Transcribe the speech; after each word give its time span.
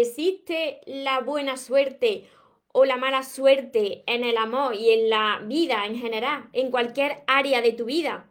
¿existe 0.00 0.80
la 0.86 1.20
buena 1.20 1.56
suerte 1.56 2.28
o 2.72 2.84
la 2.84 2.96
mala 2.96 3.22
suerte 3.22 4.02
en 4.06 4.24
el 4.24 4.36
amor 4.36 4.74
y 4.74 4.90
en 4.90 5.08
la 5.08 5.40
vida 5.44 5.86
en 5.86 5.96
general, 5.96 6.48
en 6.52 6.70
cualquier 6.70 7.22
área 7.26 7.62
de 7.62 7.72
tu 7.72 7.86
vida? 7.86 8.28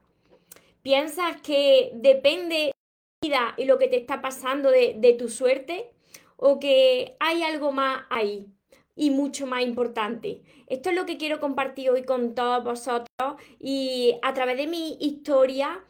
¿Piensas 0.82 1.42
que 1.42 1.92
depende 1.96 2.56
de 2.56 2.72
tu 2.72 3.28
vida 3.28 3.54
y 3.58 3.66
lo 3.66 3.78
que 3.78 3.88
te 3.88 3.98
está 3.98 4.22
pasando 4.22 4.70
de 4.70 5.16
tu 5.18 5.30
suerte? 5.30 5.92
¿O 6.36 6.60
que 6.60 7.16
hay 7.20 7.44
algo 7.44 7.72
más 7.72 8.04
ahí? 8.10 8.48
y 8.96 9.10
mucho 9.10 9.48
más 9.48 9.64
importante. 9.64 10.42
Esto 10.68 10.90
es 10.90 10.96
lo 10.96 11.06
que 11.06 11.18
quiero 11.18 11.40
compartir 11.40 11.90
hoy 11.90 12.04
con 12.04 12.36
todos 12.36 12.64
vosotros 12.64 13.42
y 13.60 14.16
a 14.22 14.34
través 14.34 14.58
de 14.58 14.68
mi 14.68 14.98
historia 15.00 15.84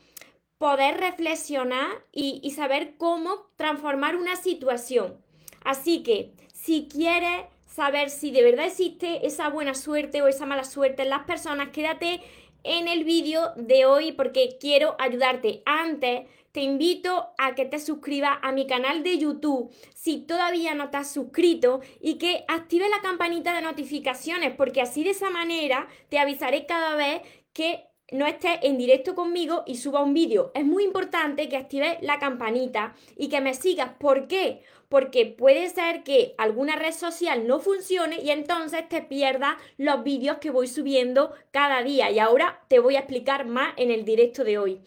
poder 0.57 0.97
reflexionar 0.97 2.05
y, 2.11 2.49
saber 2.51 2.95
cómo 2.97 3.47
transformar 3.57 4.15
una 4.15 4.35
situación. 4.37 5.22
Así 5.63 6.03
que, 6.03 6.31
si 6.53 6.87
quieres 6.87 7.45
saber 7.65 8.09
si 8.09 8.31
de 8.31 8.43
verdad 8.43 8.65
existe 8.65 9.25
esa 9.25 9.49
buena 9.49 9.73
suerte 9.73 10.21
o 10.21 10.27
esa 10.27 10.45
mala 10.45 10.63
suerte 10.63 11.03
en 11.03 11.09
las 11.09 11.23
personas, 11.23 11.69
quédate 11.69 12.21
en 12.63 12.87
el 12.87 13.03
vídeo 13.03 13.51
de 13.55 13.85
hoy 13.85 14.11
porque 14.11 14.57
quiero 14.59 14.95
ayudarte. 14.99 15.63
Antes, 15.65 16.27
te 16.53 16.61
invito 16.61 17.29
a 17.39 17.55
que 17.55 17.65
te 17.65 17.79
suscribas 17.79 18.37
a 18.43 18.51
mi 18.51 18.67
canal 18.67 19.03
de 19.03 19.17
YouTube 19.17 19.73
si 19.95 20.19
todavía 20.19 20.75
no 20.75 20.91
te 20.91 20.97
has 20.97 21.11
suscrito 21.11 21.81
y 21.99 22.19
que 22.19 22.45
active 22.47 22.87
la 22.89 23.01
campanita 23.01 23.55
de 23.55 23.63
notificaciones 23.63 24.53
porque 24.55 24.81
así 24.81 25.03
de 25.03 25.09
esa 25.09 25.31
manera 25.31 25.87
te 26.09 26.19
avisaré 26.19 26.67
cada 26.67 26.95
vez 26.95 27.23
que 27.53 27.87
no 28.13 28.27
estés 28.27 28.59
en 28.61 28.77
directo 28.77 29.15
conmigo 29.15 29.63
y 29.65 29.77
suba 29.77 30.03
un 30.03 30.13
vídeo. 30.13 30.51
Es 30.53 30.63
muy 30.63 30.83
importante 30.83 31.49
que 31.49 31.57
actives 31.57 31.97
la 32.01 32.19
campanita 32.19 32.93
y 33.17 33.27
que 33.27 33.41
me 33.41 33.55
sigas. 33.55 33.89
¿Por 33.99 34.27
qué? 34.27 34.63
Porque 34.87 35.25
puede 35.25 35.67
ser 35.69 36.03
que 36.03 36.35
alguna 36.37 36.75
red 36.75 36.93
social 36.93 37.47
no 37.47 37.59
funcione 37.59 38.21
y 38.21 38.29
entonces 38.29 38.87
te 38.87 39.01
pierdas 39.01 39.55
los 39.77 40.03
vídeos 40.03 40.37
que 40.37 40.51
voy 40.51 40.67
subiendo 40.67 41.33
cada 41.49 41.81
día. 41.81 42.11
Y 42.11 42.19
ahora 42.19 42.61
te 42.67 42.77
voy 42.77 42.95
a 42.95 42.99
explicar 42.99 43.45
más 43.45 43.73
en 43.77 43.89
el 43.89 44.05
directo 44.05 44.43
de 44.43 44.59
hoy. 44.59 44.81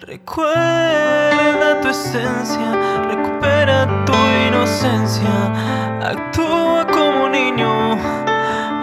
Recuerda 0.00 1.80
tu 1.80 1.88
esencia, 1.88 3.02
recupera 3.08 4.04
tu 4.04 4.12
inocencia, 4.48 6.00
actúa 6.02 6.86
como 6.86 7.28
niño, 7.30 7.92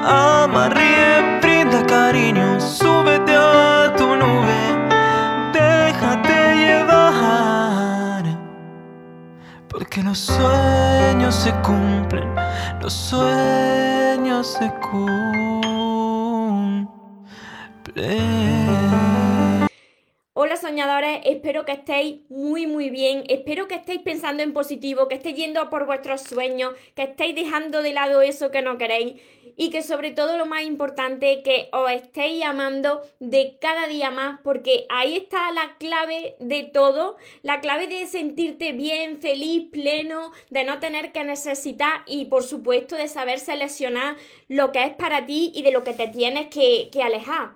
ama, 0.03 0.69
ríe, 0.69 1.39
brinda 1.41 1.85
cariño, 1.85 2.59
porque 9.95 10.09
los 10.09 10.19
sueños 10.19 11.33
se 11.33 11.53
cumplen, 11.61 12.27
los 12.81 12.91
sueños 12.91 14.45
se 14.45 14.69
cumplen. 14.91 15.25
Hola 20.37 20.57
soñadores, 20.57 21.21
espero 21.23 21.63
que 21.63 21.71
estéis 21.71 22.19
muy 22.27 22.67
muy 22.67 22.89
bien, 22.89 23.23
espero 23.29 23.69
que 23.69 23.75
estéis 23.75 24.01
pensando 24.01 24.43
en 24.43 24.51
positivo, 24.51 25.07
que 25.07 25.15
estéis 25.15 25.37
yendo 25.37 25.69
por 25.69 25.85
vuestros 25.85 26.23
sueños, 26.23 26.73
que 26.93 27.03
estéis 27.03 27.35
dejando 27.35 27.81
de 27.81 27.93
lado 27.93 28.21
eso 28.21 28.51
que 28.51 28.61
no 28.61 28.77
queréis 28.77 29.21
y 29.55 29.69
que 29.69 29.81
sobre 29.81 30.11
todo 30.11 30.37
lo 30.37 30.45
más 30.45 30.63
importante, 30.63 31.41
que 31.41 31.69
os 31.71 31.89
estéis 31.89 32.43
amando 32.43 33.01
de 33.21 33.57
cada 33.61 33.87
día 33.87 34.11
más 34.11 34.41
porque 34.43 34.85
ahí 34.89 35.15
está 35.15 35.53
la 35.53 35.77
clave 35.79 36.35
de 36.41 36.63
todo, 36.63 37.15
la 37.41 37.61
clave 37.61 37.87
de 37.87 38.05
sentirte 38.05 38.73
bien, 38.73 39.21
feliz, 39.21 39.69
pleno, 39.71 40.33
de 40.49 40.65
no 40.65 40.79
tener 40.79 41.13
que 41.13 41.23
necesitar 41.23 42.01
y 42.07 42.25
por 42.25 42.43
supuesto 42.43 42.97
de 42.97 43.07
saber 43.07 43.39
seleccionar 43.39 44.17
lo 44.49 44.73
que 44.73 44.83
es 44.83 44.93
para 44.95 45.25
ti 45.25 45.53
y 45.55 45.61
de 45.61 45.71
lo 45.71 45.85
que 45.85 45.93
te 45.93 46.09
tienes 46.09 46.47
que, 46.47 46.89
que 46.91 47.03
alejar. 47.03 47.51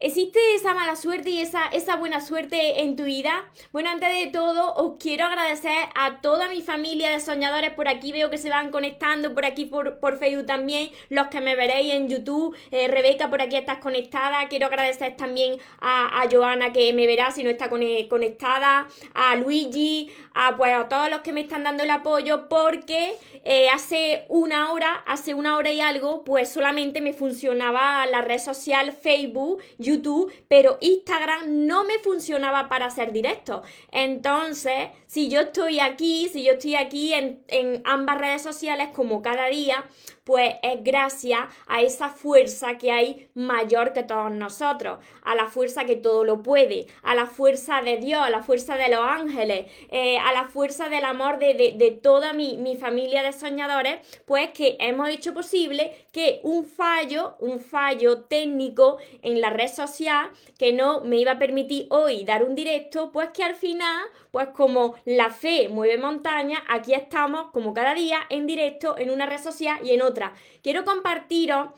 ¿Existe 0.00 0.38
esa 0.54 0.74
mala 0.74 0.94
suerte 0.94 1.30
y 1.30 1.40
esa, 1.40 1.66
esa 1.72 1.96
buena 1.96 2.20
suerte 2.20 2.82
en 2.82 2.94
tu 2.94 3.02
vida? 3.02 3.50
Bueno, 3.72 3.90
antes 3.90 4.08
de 4.16 4.30
todo, 4.30 4.72
os 4.74 4.96
quiero 5.00 5.24
agradecer 5.24 5.74
a 5.96 6.20
toda 6.20 6.48
mi 6.48 6.62
familia 6.62 7.10
de 7.10 7.18
soñadores 7.18 7.72
por 7.72 7.88
aquí. 7.88 8.12
Veo 8.12 8.30
que 8.30 8.38
se 8.38 8.48
van 8.48 8.70
conectando 8.70 9.34
por 9.34 9.44
aquí 9.44 9.64
por, 9.64 9.98
por 9.98 10.16
Facebook 10.16 10.46
también. 10.46 10.90
Los 11.08 11.26
que 11.26 11.40
me 11.40 11.56
veréis 11.56 11.94
en 11.94 12.08
YouTube. 12.08 12.56
Eh, 12.70 12.86
Rebeca, 12.86 13.28
por 13.28 13.42
aquí 13.42 13.56
estás 13.56 13.78
conectada. 13.78 14.46
Quiero 14.46 14.66
agradecer 14.66 15.16
también 15.16 15.58
a, 15.80 16.22
a 16.22 16.30
Joana 16.30 16.72
que 16.72 16.92
me 16.92 17.08
verá 17.08 17.32
si 17.32 17.42
no 17.42 17.50
está 17.50 17.68
conectada. 17.68 18.86
A 19.14 19.34
Luigi, 19.34 20.12
a, 20.32 20.56
pues, 20.56 20.88
todos 20.88 21.10
los 21.10 21.22
que 21.22 21.32
me 21.32 21.40
están 21.40 21.64
dando 21.64 21.82
el 21.82 21.90
apoyo 21.90 22.48
porque 22.48 23.16
eh, 23.44 23.68
hace 23.70 24.26
una 24.28 24.70
hora, 24.70 25.02
hace 25.06 25.34
una 25.34 25.56
hora 25.56 25.72
y 25.72 25.80
algo, 25.80 26.22
pues 26.22 26.48
solamente 26.50 27.00
me 27.00 27.12
funcionaba 27.12 28.06
la 28.06 28.22
red 28.22 28.38
social 28.38 28.92
Facebook 28.92 29.60
YouTube, 29.88 30.32
pero 30.48 30.78
Instagram 30.80 31.66
no 31.66 31.84
me 31.84 31.98
funcionaba 31.98 32.68
para 32.68 32.86
hacer 32.86 33.12
directo. 33.12 33.62
Entonces, 33.90 34.88
si 35.06 35.28
yo 35.28 35.40
estoy 35.40 35.80
aquí, 35.80 36.28
si 36.32 36.44
yo 36.44 36.52
estoy 36.52 36.76
aquí 36.76 37.14
en, 37.14 37.42
en 37.48 37.82
ambas 37.84 38.18
redes 38.18 38.42
sociales 38.42 38.88
como 38.94 39.22
cada 39.22 39.46
día, 39.46 39.84
pues 40.28 40.56
es 40.62 40.84
gracias 40.84 41.40
a 41.66 41.80
esa 41.80 42.10
fuerza 42.10 42.76
que 42.76 42.92
hay 42.92 43.30
mayor 43.32 43.94
que 43.94 44.02
todos 44.02 44.30
nosotros, 44.30 44.98
a 45.22 45.34
la 45.34 45.46
fuerza 45.46 45.86
que 45.86 45.96
todo 45.96 46.22
lo 46.22 46.42
puede, 46.42 46.86
a 47.02 47.14
la 47.14 47.24
fuerza 47.24 47.80
de 47.80 47.96
Dios, 47.96 48.20
a 48.20 48.28
la 48.28 48.42
fuerza 48.42 48.76
de 48.76 48.90
los 48.90 49.00
ángeles, 49.00 49.72
eh, 49.90 50.18
a 50.18 50.34
la 50.34 50.44
fuerza 50.44 50.90
del 50.90 51.06
amor 51.06 51.38
de, 51.38 51.74
de, 51.78 51.90
toda 51.92 52.34
mi, 52.34 52.58
mi, 52.58 52.76
familia 52.76 53.22
de 53.22 53.32
soñadores, 53.32 54.00
pues 54.26 54.50
que 54.50 54.76
hemos 54.80 55.08
hecho 55.08 55.32
posible 55.32 55.94
que 56.12 56.40
un 56.42 56.66
fallo, 56.66 57.36
un 57.38 57.58
fallo 57.58 58.24
técnico 58.24 58.98
en 59.22 59.40
la 59.40 59.48
red 59.48 59.68
social 59.68 60.28
que 60.58 60.74
no 60.74 61.00
me 61.00 61.16
iba 61.16 61.32
a 61.32 61.38
permitir 61.38 61.86
hoy 61.88 62.24
dar 62.24 62.44
un 62.44 62.54
directo, 62.54 63.12
pues 63.12 63.30
que 63.30 63.44
al 63.44 63.54
final, 63.54 64.04
pues 64.30 64.48
como 64.48 64.94
la 65.06 65.30
fe 65.30 65.70
mueve 65.70 65.96
montaña, 65.96 66.62
aquí 66.68 66.92
estamos 66.92 67.50
como 67.50 67.72
cada 67.72 67.94
día 67.94 68.18
en 68.28 68.46
directo 68.46 68.98
en 68.98 69.08
una 69.08 69.24
red 69.24 69.40
social 69.40 69.78
y 69.82 69.92
en 69.92 70.02
otra 70.02 70.17
Quiero 70.62 70.84
compartiros 70.84 71.68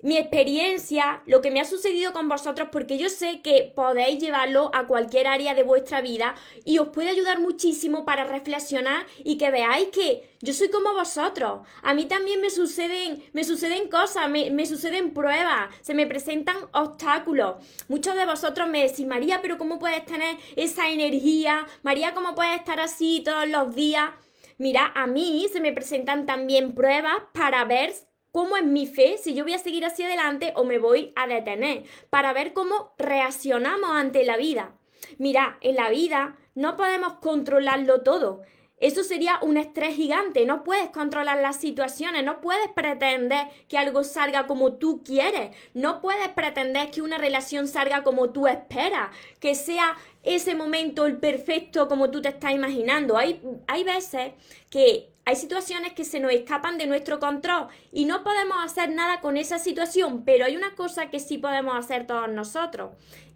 mi 0.00 0.16
experiencia, 0.16 1.22
lo 1.26 1.40
que 1.40 1.50
me 1.50 1.60
ha 1.60 1.64
sucedido 1.64 2.12
con 2.12 2.28
vosotros, 2.28 2.68
porque 2.70 2.98
yo 2.98 3.08
sé 3.08 3.40
que 3.42 3.72
podéis 3.74 4.20
llevarlo 4.20 4.70
a 4.72 4.86
cualquier 4.86 5.26
área 5.26 5.54
de 5.54 5.64
vuestra 5.64 6.00
vida 6.00 6.36
y 6.64 6.78
os 6.78 6.90
puede 6.90 7.08
ayudar 7.08 7.40
muchísimo 7.40 8.04
para 8.04 8.22
reflexionar 8.22 9.06
y 9.24 9.38
que 9.38 9.50
veáis 9.50 9.88
que 9.88 10.36
yo 10.40 10.52
soy 10.52 10.70
como 10.70 10.94
vosotros. 10.94 11.66
A 11.82 11.94
mí 11.94 12.06
también 12.06 12.40
me 12.40 12.50
suceden, 12.50 13.24
me 13.32 13.42
suceden 13.42 13.88
cosas, 13.88 14.30
me, 14.30 14.52
me 14.52 14.66
suceden 14.66 15.12
pruebas, 15.12 15.74
se 15.80 15.94
me 15.94 16.06
presentan 16.06 16.58
obstáculos. 16.72 17.56
Muchos 17.88 18.14
de 18.14 18.24
vosotros 18.24 18.68
me 18.68 18.86
decís, 18.86 19.04
María, 19.04 19.40
pero 19.42 19.58
¿cómo 19.58 19.80
puedes 19.80 20.06
tener 20.06 20.36
esa 20.54 20.90
energía? 20.90 21.66
María, 21.82 22.14
¿cómo 22.14 22.36
puedes 22.36 22.56
estar 22.56 22.78
así 22.78 23.22
todos 23.24 23.48
los 23.48 23.74
días? 23.74 24.10
Mira, 24.58 24.90
a 24.96 25.06
mí 25.06 25.46
se 25.52 25.60
me 25.60 25.72
presentan 25.72 26.26
también 26.26 26.74
pruebas 26.74 27.14
para 27.32 27.64
ver 27.64 27.92
cómo 28.32 28.56
es 28.56 28.64
mi 28.64 28.86
fe, 28.86 29.16
si 29.16 29.32
yo 29.34 29.44
voy 29.44 29.54
a 29.54 29.58
seguir 29.58 29.84
hacia 29.84 30.06
adelante 30.06 30.52
o 30.56 30.64
me 30.64 30.78
voy 30.78 31.12
a 31.14 31.28
detener, 31.28 31.84
para 32.10 32.32
ver 32.32 32.52
cómo 32.52 32.92
reaccionamos 32.98 33.90
ante 33.90 34.24
la 34.24 34.36
vida. 34.36 34.72
Mira, 35.16 35.58
en 35.60 35.76
la 35.76 35.90
vida 35.90 36.36
no 36.56 36.76
podemos 36.76 37.14
controlarlo 37.14 38.02
todo. 38.02 38.42
Eso 38.80 39.02
sería 39.02 39.38
un 39.42 39.56
estrés 39.56 39.96
gigante. 39.96 40.46
No 40.46 40.62
puedes 40.62 40.90
controlar 40.90 41.38
las 41.38 41.56
situaciones, 41.56 42.24
no 42.24 42.40
puedes 42.40 42.68
pretender 42.68 43.48
que 43.68 43.76
algo 43.76 44.04
salga 44.04 44.46
como 44.46 44.74
tú 44.74 45.02
quieres, 45.02 45.56
no 45.74 46.00
puedes 46.00 46.28
pretender 46.28 46.90
que 46.90 47.02
una 47.02 47.18
relación 47.18 47.66
salga 47.66 48.04
como 48.04 48.30
tú 48.30 48.46
esperas, 48.46 49.10
que 49.40 49.54
sea 49.54 49.96
ese 50.22 50.54
momento 50.54 51.06
el 51.06 51.18
perfecto 51.18 51.88
como 51.88 52.10
tú 52.10 52.22
te 52.22 52.28
estás 52.28 52.52
imaginando. 52.52 53.16
Hay, 53.16 53.40
hay 53.66 53.82
veces 53.82 54.32
que 54.70 55.10
hay 55.24 55.36
situaciones 55.36 55.92
que 55.92 56.04
se 56.04 56.20
nos 56.20 56.32
escapan 56.32 56.78
de 56.78 56.86
nuestro 56.86 57.18
control 57.18 57.68
y 57.92 58.04
no 58.04 58.24
podemos 58.24 58.64
hacer 58.64 58.90
nada 58.90 59.20
con 59.20 59.36
esa 59.36 59.58
situación, 59.58 60.24
pero 60.24 60.46
hay 60.46 60.56
una 60.56 60.74
cosa 60.74 61.10
que 61.10 61.20
sí 61.20 61.36
podemos 61.36 61.76
hacer 61.76 62.06
todos 62.06 62.30
nosotros. 62.30 62.92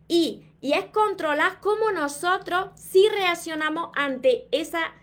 Y, 0.08 0.42
y 0.60 0.72
es 0.72 0.86
controlar 0.86 1.60
cómo 1.60 1.90
nosotros 1.90 2.70
sí 2.76 3.08
reaccionamos 3.10 3.90
ante 3.94 4.46
esa 4.52 4.80
situación. 4.80 5.01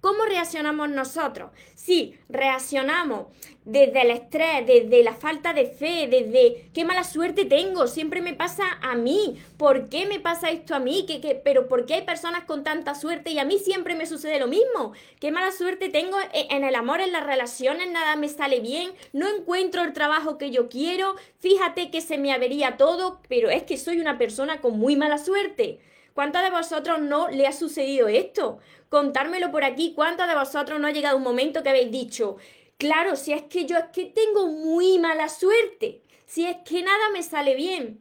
¿Cómo 0.00 0.24
reaccionamos 0.26 0.90
nosotros? 0.90 1.50
Si 1.74 2.14
reaccionamos 2.28 3.26
desde 3.64 4.02
el 4.02 4.10
estrés, 4.10 4.66
desde 4.66 5.02
la 5.02 5.14
falta 5.14 5.54
de 5.54 5.66
fe, 5.66 6.08
desde 6.08 6.70
qué 6.74 6.84
mala 6.84 7.04
suerte 7.04 7.46
tengo, 7.46 7.86
siempre 7.86 8.20
me 8.20 8.34
pasa 8.34 8.64
a 8.82 8.94
mí, 8.94 9.42
¿por 9.56 9.88
qué 9.88 10.06
me 10.06 10.20
pasa 10.20 10.50
esto 10.50 10.74
a 10.74 10.78
mí? 10.78 11.06
¿Qué, 11.06 11.20
qué, 11.20 11.34
pero 11.34 11.68
¿por 11.68 11.86
qué 11.86 11.94
hay 11.94 12.02
personas 12.02 12.44
con 12.44 12.64
tanta 12.64 12.94
suerte 12.94 13.30
y 13.30 13.38
a 13.38 13.44
mí 13.44 13.58
siempre 13.58 13.94
me 13.94 14.06
sucede 14.06 14.38
lo 14.38 14.46
mismo? 14.46 14.92
¿Qué 15.20 15.30
mala 15.30 15.52
suerte 15.52 15.88
tengo 15.88 16.18
e, 16.32 16.48
en 16.50 16.64
el 16.64 16.74
amor, 16.74 17.00
en 17.00 17.12
las 17.12 17.24
relaciones? 17.24 17.90
Nada 17.90 18.16
me 18.16 18.28
sale 18.28 18.60
bien, 18.60 18.92
no 19.12 19.26
encuentro 19.28 19.82
el 19.82 19.94
trabajo 19.94 20.36
que 20.36 20.50
yo 20.50 20.68
quiero, 20.68 21.14
fíjate 21.38 21.90
que 21.90 22.02
se 22.02 22.18
me 22.18 22.32
avería 22.32 22.76
todo, 22.76 23.20
pero 23.28 23.48
es 23.48 23.62
que 23.62 23.78
soy 23.78 24.00
una 24.00 24.18
persona 24.18 24.60
con 24.60 24.78
muy 24.78 24.96
mala 24.96 25.16
suerte. 25.18 25.80
¿Cuántos 26.14 26.42
de 26.42 26.50
vosotros 26.50 27.00
no 27.00 27.28
le 27.28 27.48
ha 27.48 27.52
sucedido 27.52 28.06
esto? 28.06 28.58
Contármelo 28.88 29.50
por 29.50 29.64
aquí. 29.64 29.94
¿Cuántos 29.94 30.28
de 30.28 30.36
vosotros 30.36 30.78
no 30.78 30.86
ha 30.86 30.92
llegado 30.92 31.16
un 31.16 31.24
momento 31.24 31.64
que 31.64 31.70
habéis 31.70 31.90
dicho, 31.90 32.36
claro, 32.78 33.16
si 33.16 33.32
es 33.32 33.42
que 33.42 33.66
yo 33.66 33.76
es 33.76 33.86
que 33.86 34.06
tengo 34.06 34.46
muy 34.46 35.00
mala 35.00 35.28
suerte, 35.28 36.02
si 36.24 36.46
es 36.46 36.58
que 36.64 36.82
nada 36.82 37.10
me 37.12 37.24
sale 37.24 37.56
bien? 37.56 38.00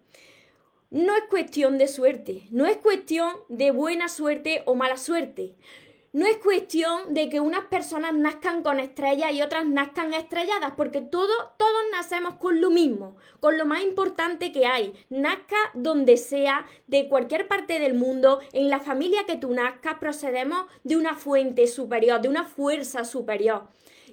No 0.92 1.15
es 1.15 1.24
cuestión 1.24 1.80
de 1.80 1.88
suerte, 1.88 2.44
no 2.51 2.68
es 2.68 2.77
cuestión 2.77 3.33
de 3.50 3.71
buena 3.71 4.07
suerte 4.10 4.62
o 4.68 4.75
mala 4.75 4.98
suerte. 4.98 5.56
No 6.15 6.27
es 6.27 6.38
cuestión 6.38 7.15
de 7.15 7.27
que 7.27 7.39
unas 7.39 7.65
personas 7.65 8.13
nazcan 8.13 8.62
con 8.62 8.80
estrellas 8.80 9.33
y 9.33 9.42
otras 9.42 9.65
nazcan 9.65 10.13
estrelladas, 10.13 10.74
porque 10.77 11.01
todos, 11.01 11.36
todos 11.57 11.81
nacemos 11.92 12.36
con 12.36 12.62
lo 12.62 12.69
mismo, 12.69 13.15
con 13.39 13.57
lo 13.57 13.65
más 13.65 13.81
importante 13.81 14.51
que 14.51 14.68
hay. 14.68 14.94
Nazca 15.10 15.56
donde 15.74 16.18
sea, 16.18 16.68
de 16.86 17.10
cualquier 17.10 17.48
parte 17.48 17.80
del 17.80 17.95
mundo, 17.95 18.42
en 18.51 18.69
la 18.69 18.80
familia 18.80 19.25
que 19.25 19.38
tú 19.38 19.56
nazcas, 19.56 19.95
procedemos 19.95 20.68
de 20.83 20.98
una 20.98 21.15
fuente 21.15 21.65
superior, 21.65 22.21
de 22.21 22.30
una 22.30 22.44
fuerza 22.44 23.06
superior 23.06 23.63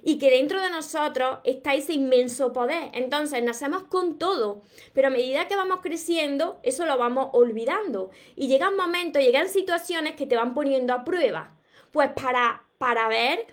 y 0.03 0.17
que 0.17 0.31
dentro 0.31 0.59
de 0.59 0.71
nosotros 0.71 1.37
está 1.43 1.75
ese 1.75 1.93
inmenso 1.93 2.51
poder. 2.51 2.89
Entonces 2.93 3.43
nacemos 3.43 3.83
con 3.83 4.17
todo, 4.17 4.63
pero 4.93 5.09
a 5.09 5.11
medida 5.11 5.47
que 5.47 5.55
vamos 5.55 5.81
creciendo, 5.83 6.59
eso 6.63 6.87
lo 6.87 6.97
vamos 6.97 7.29
olvidando. 7.33 8.09
Y 8.35 8.47
llegan 8.47 8.75
momentos, 8.75 9.21
llegan 9.21 9.49
situaciones 9.49 10.15
que 10.15 10.25
te 10.25 10.35
van 10.35 10.55
poniendo 10.55 10.93
a 10.93 11.03
prueba 11.03 11.60
pues 11.91 12.09
para, 12.11 12.63
para 12.77 13.07
ver 13.07 13.47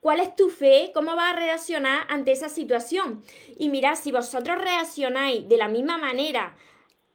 cuál 0.00 0.20
es 0.20 0.34
tu 0.34 0.50
fe, 0.50 0.90
cómo 0.92 1.14
vas 1.14 1.32
a 1.32 1.36
reaccionar 1.36 2.06
ante 2.08 2.32
esa 2.32 2.48
situación. 2.48 3.22
Y 3.56 3.68
mirad, 3.68 3.94
si 3.94 4.12
vosotros 4.12 4.58
reaccionáis 4.58 5.48
de 5.48 5.56
la 5.56 5.68
misma 5.68 5.98
manera 5.98 6.56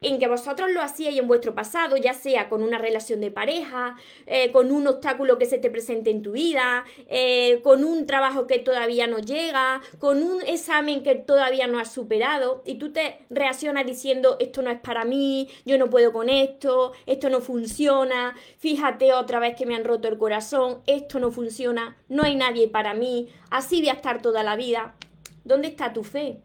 en 0.02 0.20
que 0.20 0.28
vosotros 0.28 0.72
lo 0.72 0.82
hacíais 0.82 1.18
en 1.18 1.28
vuestro 1.28 1.56
pasado, 1.56 1.98
ya 1.98 2.14
sea 2.14 2.50
con 2.50 2.62
una 2.62 2.78
relación 2.78 3.20
de 3.20 3.32
pareja, 3.32 3.96
eh, 4.28 4.52
con 4.52 4.72
un 4.72 4.88
obstáculo 4.88 5.38
que 5.38 5.48
se 5.48 5.58
te 5.58 5.72
presente 5.72 6.12
en 6.12 6.22
tu 6.22 6.34
vida, 6.34 6.86
eh, 7.08 7.62
con 7.64 7.84
un 7.84 8.06
trabajo 8.06 8.46
que 8.46 8.60
todavía 8.60 9.08
no 9.08 9.18
llega, 9.18 9.82
con 9.98 10.22
un 10.22 10.42
examen 10.44 11.02
que 11.02 11.16
todavía 11.16 11.66
no 11.68 11.80
has 11.80 11.92
superado, 11.92 12.62
y 12.66 12.76
tú 12.76 12.92
te 12.92 13.26
reaccionas 13.30 13.86
diciendo, 13.86 14.38
esto 14.40 14.62
no 14.62 14.70
es 14.70 14.80
para 14.80 15.04
mí, 15.04 15.50
yo 15.66 15.78
no 15.80 15.90
puedo 15.90 16.14
con 16.14 16.30
esto, 16.30 16.94
esto 17.08 17.30
no 17.30 17.42
funciona, 17.42 18.36
fíjate 18.60 19.14
otra 19.14 19.40
vez 19.40 19.56
que 19.56 19.66
me 19.66 19.76
han 19.76 19.84
roto 19.84 20.08
el 20.08 20.18
corazón, 20.18 20.82
esto 20.86 21.20
no 21.20 21.32
funciona, 21.32 21.98
no 22.08 22.24
hay 22.24 22.36
nadie 22.36 22.68
para 22.68 22.94
mí, 22.94 23.30
así 23.50 23.80
voy 23.80 23.90
a 23.90 23.94
estar 23.94 24.22
toda 24.22 24.44
la 24.44 24.56
vida. 24.56 24.96
¿Dónde 25.44 25.70
está 25.70 25.94
tu 25.94 26.04
fe? 26.04 26.42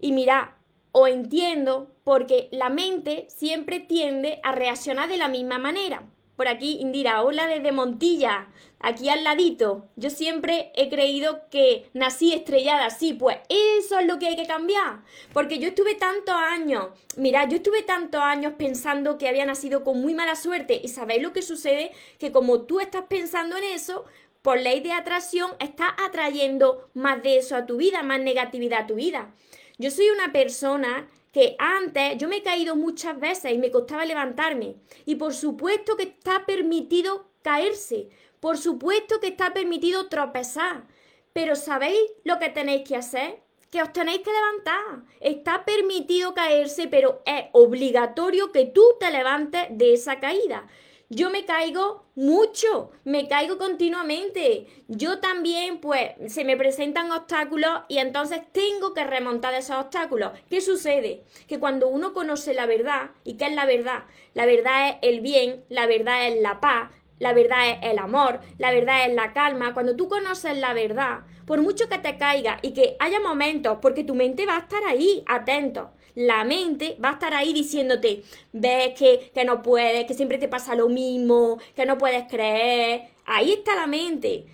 Y 0.00 0.12
mira, 0.12 0.59
o 0.92 1.06
entiendo 1.06 1.90
porque 2.04 2.48
la 2.52 2.68
mente 2.68 3.26
siempre 3.28 3.80
tiende 3.80 4.40
a 4.42 4.52
reaccionar 4.52 5.08
de 5.08 5.16
la 5.16 5.28
misma 5.28 5.58
manera. 5.58 6.02
Por 6.36 6.48
aquí, 6.48 6.78
Indira, 6.80 7.22
hola 7.22 7.46
desde 7.46 7.70
Montilla, 7.70 8.48
aquí 8.78 9.10
al 9.10 9.24
ladito. 9.24 9.90
Yo 9.96 10.08
siempre 10.08 10.72
he 10.74 10.88
creído 10.88 11.42
que 11.50 11.90
nací 11.92 12.32
estrellada, 12.32 12.88
sí, 12.88 13.12
pues 13.12 13.36
eso 13.50 13.98
es 13.98 14.06
lo 14.06 14.18
que 14.18 14.28
hay 14.28 14.36
que 14.36 14.46
cambiar. 14.46 15.02
Porque 15.34 15.58
yo 15.58 15.68
estuve 15.68 15.96
tantos 15.96 16.34
años, 16.34 16.86
mira, 17.18 17.46
yo 17.46 17.56
estuve 17.56 17.82
tantos 17.82 18.22
años 18.22 18.54
pensando 18.56 19.18
que 19.18 19.28
había 19.28 19.44
nacido 19.44 19.84
con 19.84 20.00
muy 20.00 20.14
mala 20.14 20.34
suerte. 20.34 20.80
Y 20.82 20.88
sabéis 20.88 21.22
lo 21.22 21.34
que 21.34 21.42
sucede? 21.42 21.92
Que 22.18 22.32
como 22.32 22.62
tú 22.62 22.80
estás 22.80 23.04
pensando 23.06 23.58
en 23.58 23.64
eso, 23.64 24.06
por 24.40 24.58
ley 24.58 24.80
de 24.80 24.92
atracción, 24.92 25.50
estás 25.58 25.90
atrayendo 26.02 26.88
más 26.94 27.22
de 27.22 27.36
eso 27.36 27.54
a 27.54 27.66
tu 27.66 27.76
vida, 27.76 28.02
más 28.02 28.20
negatividad 28.20 28.84
a 28.84 28.86
tu 28.86 28.94
vida. 28.94 29.34
Yo 29.80 29.90
soy 29.90 30.10
una 30.10 30.30
persona 30.30 31.08
que 31.32 31.56
antes 31.58 32.18
yo 32.18 32.28
me 32.28 32.36
he 32.36 32.42
caído 32.42 32.76
muchas 32.76 33.18
veces 33.18 33.54
y 33.54 33.56
me 33.56 33.70
costaba 33.70 34.04
levantarme. 34.04 34.74
Y 35.06 35.14
por 35.14 35.32
supuesto 35.32 35.96
que 35.96 36.02
está 36.02 36.44
permitido 36.44 37.30
caerse. 37.40 38.10
Por 38.40 38.58
supuesto 38.58 39.20
que 39.20 39.28
está 39.28 39.54
permitido 39.54 40.08
tropezar. 40.08 40.86
Pero 41.32 41.56
¿sabéis 41.56 41.98
lo 42.24 42.38
que 42.38 42.50
tenéis 42.50 42.86
que 42.86 42.96
hacer? 42.96 43.40
Que 43.70 43.80
os 43.80 43.90
tenéis 43.90 44.20
que 44.20 44.30
levantar. 44.30 45.06
Está 45.18 45.64
permitido 45.64 46.34
caerse, 46.34 46.86
pero 46.86 47.22
es 47.24 47.44
obligatorio 47.52 48.52
que 48.52 48.66
tú 48.66 48.84
te 49.00 49.10
levantes 49.10 49.66
de 49.70 49.94
esa 49.94 50.20
caída. 50.20 50.68
Yo 51.12 51.28
me 51.28 51.44
caigo 51.44 52.04
mucho, 52.14 52.92
me 53.02 53.26
caigo 53.26 53.58
continuamente. 53.58 54.68
Yo 54.86 55.18
también, 55.18 55.80
pues, 55.80 56.12
se 56.28 56.44
me 56.44 56.56
presentan 56.56 57.10
obstáculos 57.10 57.80
y 57.88 57.98
entonces 57.98 58.42
tengo 58.52 58.94
que 58.94 59.02
remontar 59.02 59.52
esos 59.54 59.76
obstáculos. 59.76 60.30
¿Qué 60.48 60.60
sucede? 60.60 61.24
Que 61.48 61.58
cuando 61.58 61.88
uno 61.88 62.12
conoce 62.12 62.54
la 62.54 62.66
verdad, 62.66 63.10
¿y 63.24 63.34
qué 63.34 63.46
es 63.46 63.54
la 63.54 63.66
verdad? 63.66 64.04
La 64.34 64.46
verdad 64.46 64.88
es 64.88 64.96
el 65.02 65.20
bien, 65.20 65.64
la 65.68 65.88
verdad 65.88 66.28
es 66.28 66.40
la 66.40 66.60
paz, 66.60 66.92
la 67.18 67.32
verdad 67.32 67.70
es 67.70 67.78
el 67.90 67.98
amor, 67.98 68.38
la 68.58 68.70
verdad 68.70 69.04
es 69.08 69.12
la 69.12 69.32
calma. 69.32 69.74
Cuando 69.74 69.96
tú 69.96 70.08
conoces 70.08 70.56
la 70.58 70.74
verdad, 70.74 71.22
por 71.44 71.60
mucho 71.60 71.88
que 71.88 71.98
te 71.98 72.18
caiga 72.18 72.60
y 72.62 72.72
que 72.72 72.94
haya 73.00 73.18
momentos, 73.18 73.78
porque 73.82 74.04
tu 74.04 74.14
mente 74.14 74.46
va 74.46 74.58
a 74.58 74.60
estar 74.60 74.84
ahí, 74.84 75.24
atento 75.26 75.90
la 76.14 76.44
mente 76.44 76.96
va 77.02 77.10
a 77.10 77.12
estar 77.12 77.34
ahí 77.34 77.52
diciéndote, 77.52 78.22
ves 78.52 78.98
que, 78.98 79.30
que 79.34 79.44
no 79.44 79.62
puedes, 79.62 80.04
que 80.06 80.14
siempre 80.14 80.38
te 80.38 80.48
pasa 80.48 80.74
lo 80.74 80.88
mismo, 80.88 81.58
que 81.74 81.86
no 81.86 81.98
puedes 81.98 82.24
creer. 82.24 83.08
Ahí 83.24 83.52
está 83.52 83.74
la 83.74 83.86
mente. 83.86 84.46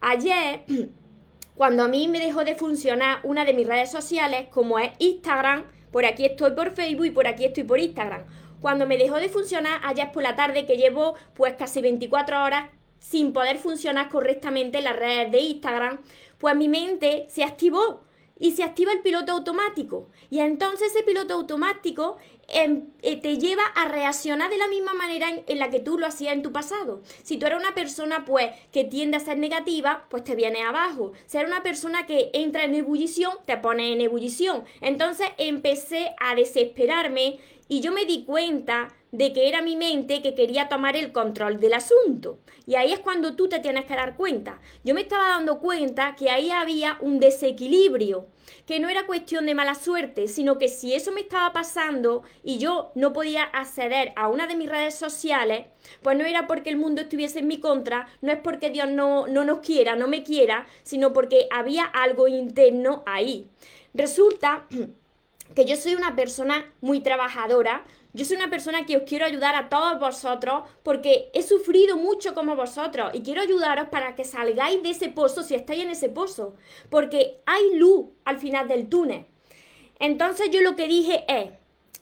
Ayer, 0.00 0.64
cuando 1.54 1.84
a 1.84 1.88
mí 1.88 2.08
me 2.08 2.20
dejó 2.20 2.44
de 2.44 2.54
funcionar 2.54 3.20
una 3.22 3.44
de 3.44 3.54
mis 3.54 3.66
redes 3.66 3.90
sociales, 3.90 4.48
como 4.50 4.78
es 4.78 4.90
Instagram, 4.98 5.64
por 5.90 6.04
aquí 6.04 6.24
estoy 6.24 6.52
por 6.52 6.74
Facebook 6.74 7.06
y 7.06 7.10
por 7.10 7.26
aquí 7.26 7.44
estoy 7.44 7.64
por 7.64 7.78
Instagram. 7.78 8.24
Cuando 8.60 8.86
me 8.86 8.98
dejó 8.98 9.16
de 9.16 9.28
funcionar 9.28 9.80
ayer 9.84 10.12
por 10.12 10.22
la 10.22 10.36
tarde, 10.36 10.66
que 10.66 10.76
llevo 10.76 11.14
pues 11.34 11.54
casi 11.54 11.80
24 11.80 12.44
horas 12.44 12.70
sin 12.98 13.32
poder 13.32 13.58
funcionar 13.58 14.08
correctamente 14.10 14.78
en 14.78 14.84
las 14.84 14.96
redes 14.96 15.32
de 15.32 15.40
Instagram, 15.40 16.00
pues 16.38 16.54
mi 16.56 16.68
mente 16.68 17.26
se 17.28 17.42
activó 17.42 18.02
y 18.40 18.52
se 18.52 18.64
activa 18.64 18.92
el 18.92 19.02
piloto 19.02 19.32
automático. 19.32 20.08
Y 20.30 20.40
entonces 20.40 20.88
ese 20.88 21.04
piloto 21.04 21.34
automático 21.34 22.16
em, 22.48 22.88
eh, 23.02 23.20
te 23.20 23.38
lleva 23.38 23.62
a 23.76 23.86
reaccionar 23.86 24.50
de 24.50 24.56
la 24.56 24.66
misma 24.66 24.94
manera 24.94 25.28
en, 25.46 25.58
la 25.58 25.70
que 25.70 25.78
tú 25.78 25.98
lo 25.98 26.06
hacías 26.06 26.32
en 26.32 26.42
tu 26.42 26.50
pasado. 26.50 27.02
Si 27.22 27.36
tú 27.36 27.46
eres 27.46 27.60
una 27.60 27.74
persona 27.74 28.24
pues 28.24 28.50
que 28.72 28.84
tiende 28.84 29.18
a 29.18 29.20
ser 29.20 29.38
negativa, 29.38 30.06
pues 30.08 30.24
te 30.24 30.34
viene 30.34 30.62
abajo. 30.62 31.12
Si 31.26 31.36
eres 31.36 31.50
una 31.50 31.62
persona 31.62 32.06
que 32.06 32.30
entra 32.32 32.64
en 32.64 32.74
ebullición, 32.74 33.34
te 33.44 33.58
pone 33.58 33.92
en 33.92 34.00
ebullición. 34.00 34.64
Entonces 34.80 35.28
empecé 35.36 36.14
a 36.18 36.34
desesperarme 36.34 37.38
y 37.70 37.80
yo 37.80 37.92
me 37.92 38.04
di 38.04 38.24
cuenta 38.24 38.88
de 39.12 39.32
que 39.32 39.48
era 39.48 39.62
mi 39.62 39.76
mente 39.76 40.22
que 40.22 40.34
quería 40.34 40.68
tomar 40.68 40.96
el 40.96 41.12
control 41.12 41.60
del 41.60 41.74
asunto. 41.74 42.40
Y 42.66 42.74
ahí 42.74 42.92
es 42.92 42.98
cuando 42.98 43.36
tú 43.36 43.48
te 43.48 43.60
tienes 43.60 43.84
que 43.84 43.94
dar 43.94 44.16
cuenta. 44.16 44.60
Yo 44.82 44.92
me 44.92 45.02
estaba 45.02 45.28
dando 45.28 45.60
cuenta 45.60 46.16
que 46.16 46.30
ahí 46.30 46.50
había 46.50 46.98
un 47.00 47.20
desequilibrio, 47.20 48.26
que 48.66 48.80
no 48.80 48.88
era 48.88 49.06
cuestión 49.06 49.46
de 49.46 49.54
mala 49.54 49.76
suerte, 49.76 50.26
sino 50.26 50.58
que 50.58 50.66
si 50.66 50.94
eso 50.94 51.12
me 51.12 51.20
estaba 51.20 51.52
pasando 51.52 52.24
y 52.42 52.58
yo 52.58 52.90
no 52.96 53.12
podía 53.12 53.44
acceder 53.44 54.14
a 54.16 54.26
una 54.26 54.48
de 54.48 54.56
mis 54.56 54.68
redes 54.68 54.96
sociales, 54.96 55.66
pues 56.02 56.18
no 56.18 56.24
era 56.24 56.48
porque 56.48 56.70
el 56.70 56.76
mundo 56.76 57.02
estuviese 57.02 57.38
en 57.38 57.46
mi 57.46 57.60
contra, 57.60 58.08
no 58.20 58.32
es 58.32 58.38
porque 58.40 58.70
Dios 58.70 58.88
no, 58.88 59.28
no 59.28 59.44
nos 59.44 59.60
quiera, 59.60 59.94
no 59.94 60.08
me 60.08 60.24
quiera, 60.24 60.66
sino 60.82 61.12
porque 61.12 61.46
había 61.52 61.84
algo 61.84 62.26
interno 62.26 63.04
ahí. 63.06 63.48
Resulta 63.94 64.66
que 65.54 65.64
yo 65.64 65.76
soy 65.76 65.94
una 65.94 66.14
persona 66.16 66.72
muy 66.80 67.00
trabajadora, 67.00 67.84
yo 68.12 68.24
soy 68.24 68.36
una 68.36 68.50
persona 68.50 68.86
que 68.86 68.96
os 68.96 69.02
quiero 69.04 69.24
ayudar 69.24 69.54
a 69.54 69.68
todos 69.68 70.00
vosotros 70.00 70.64
porque 70.82 71.30
he 71.32 71.42
sufrido 71.42 71.96
mucho 71.96 72.34
como 72.34 72.56
vosotros 72.56 73.10
y 73.14 73.22
quiero 73.22 73.40
ayudaros 73.40 73.88
para 73.88 74.16
que 74.16 74.24
salgáis 74.24 74.82
de 74.82 74.90
ese 74.90 75.08
pozo 75.08 75.42
si 75.42 75.54
estáis 75.54 75.82
en 75.82 75.90
ese 75.90 76.08
pozo, 76.08 76.54
porque 76.88 77.40
hay 77.46 77.76
luz 77.76 78.06
al 78.24 78.38
final 78.38 78.66
del 78.66 78.88
túnel. 78.88 79.26
Entonces 80.00 80.50
yo 80.50 80.60
lo 80.60 80.74
que 80.76 80.88
dije 80.88 81.24
es, 81.28 81.50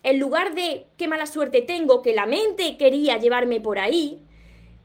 en 0.02 0.18
lugar 0.18 0.54
de 0.54 0.86
qué 0.96 1.08
mala 1.08 1.26
suerte 1.26 1.62
tengo, 1.62 2.00
que 2.00 2.14
la 2.14 2.26
mente 2.26 2.76
quería 2.78 3.18
llevarme 3.18 3.60
por 3.60 3.78
ahí, 3.78 4.22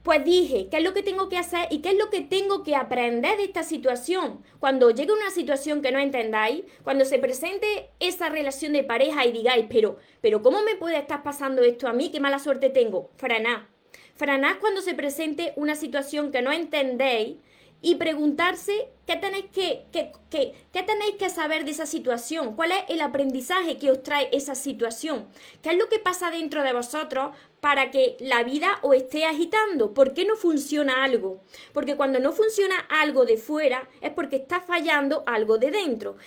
pues 0.04 0.26
dije, 0.26 0.68
¿qué 0.70 0.78
es 0.78 0.84
lo 0.84 0.94
que 0.94 1.02
tengo 1.02 1.30
que 1.30 1.38
hacer 1.38 1.68
y 1.70 1.80
qué 1.80 1.92
es 1.92 1.98
lo 1.98 2.10
que 2.10 2.20
tengo 2.20 2.62
que 2.64 2.76
aprender 2.76 3.38
de 3.38 3.46
esta 3.46 3.64
situación? 3.64 4.44
Cuando 4.60 4.92
llegue 4.92 5.14
una 5.14 5.30
situación 5.30 5.82
que 5.82 5.94
no 5.94 6.00
entendáis, 6.00 6.66
cuando 6.84 7.06
se 7.06 7.20
presente 7.20 7.90
esa 8.02 8.28
relación 8.28 8.74
de 8.74 8.84
pareja 8.84 9.26
y 9.26 9.32
digáis, 9.32 9.66
pero, 9.70 9.98
pero 10.20 10.42
¿cómo 10.42 10.62
me 10.62 10.76
puede 10.76 10.98
estar 10.98 11.24
pasando 11.24 11.64
esto 11.64 11.88
a 11.88 11.94
mí? 11.94 12.12
¿Qué 12.12 12.20
mala 12.20 12.40
suerte 12.40 12.70
tengo? 12.70 13.12
Frená. 13.16 13.70
Frená 14.16 14.60
cuando 14.60 14.82
se 14.82 14.94
presente 14.94 15.54
una 15.56 15.76
situación 15.76 16.32
que 16.32 16.42
no 16.42 16.52
entendéis 16.52 17.38
y 17.82 17.96
preguntarse 17.96 18.90
qué 19.06 19.18
tenéis 19.18 19.46
que, 19.52 19.86
qué 19.92 20.84
tenéis 20.84 21.16
que 21.18 21.30
saber 21.30 21.66
de 21.66 21.72
esa 21.72 21.86
situación, 21.86 22.56
cuál 22.56 22.72
es 22.72 22.84
el 22.90 23.02
aprendizaje 23.02 23.78
que 23.78 23.92
os 23.92 24.04
trae 24.04 24.30
esa 24.32 24.56
situación, 24.56 25.28
qué 25.62 25.72
es 25.72 25.78
lo 25.78 25.90
que 25.90 26.00
pasa 26.00 26.32
dentro 26.32 26.64
de 26.64 26.74
vosotros 26.74 27.36
para 27.60 27.92
que 27.92 28.18
la 28.20 28.44
vida 28.44 28.80
os 28.82 28.96
esté 28.96 29.26
agitando, 29.26 29.94
por 29.94 30.14
qué 30.14 30.26
no 30.26 30.36
funciona 30.36 31.04
algo, 31.04 31.42
porque 31.74 31.96
cuando 31.96 32.20
no 32.20 32.32
funciona 32.32 32.76
algo 32.90 33.26
de 33.26 33.38
fuera 33.38 33.90
es 34.02 34.12
porque 34.12 34.38
está 34.38 34.62
fallando 34.62 35.24
algo 35.26 35.58
de 35.58 35.72
dentro. 35.72 36.18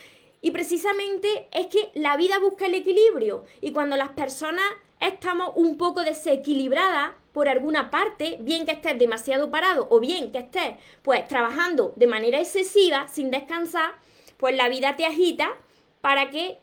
Y 0.43 0.53
precisamente 0.53 1.49
es 1.51 1.67
que 1.67 1.91
la 1.95 2.17
vida 2.17 2.39
busca 2.39 2.67
el 2.67 2.75
equilibrio. 2.75 3.45
Y 3.61 3.73
cuando 3.73 3.97
las 3.97 4.11
personas 4.11 4.65
estamos 5.01 5.53
un 5.57 5.77
poco 5.77 6.03
desequilibradas 6.03 7.13
por 7.33 7.49
alguna 7.49 7.91
parte, 7.91 8.39
bien 8.41 8.65
que 8.65 8.73
estés 8.73 8.99
demasiado 8.99 9.51
parado 9.51 9.87
o 9.91 10.01
bien 10.01 10.33
que 10.33 10.39
estés 10.39 10.77
pues 11.03 11.29
trabajando 11.29 11.93
de 11.97 12.07
manera 12.07 12.41
excesiva 12.41 13.09
sin 13.09 13.31
descansar, 13.31 13.93
pues 14.39 14.57
la 14.57 14.69
vida 14.69 14.97
te 14.97 15.05
agita 15.05 15.51
para 16.01 16.31
que 16.31 16.59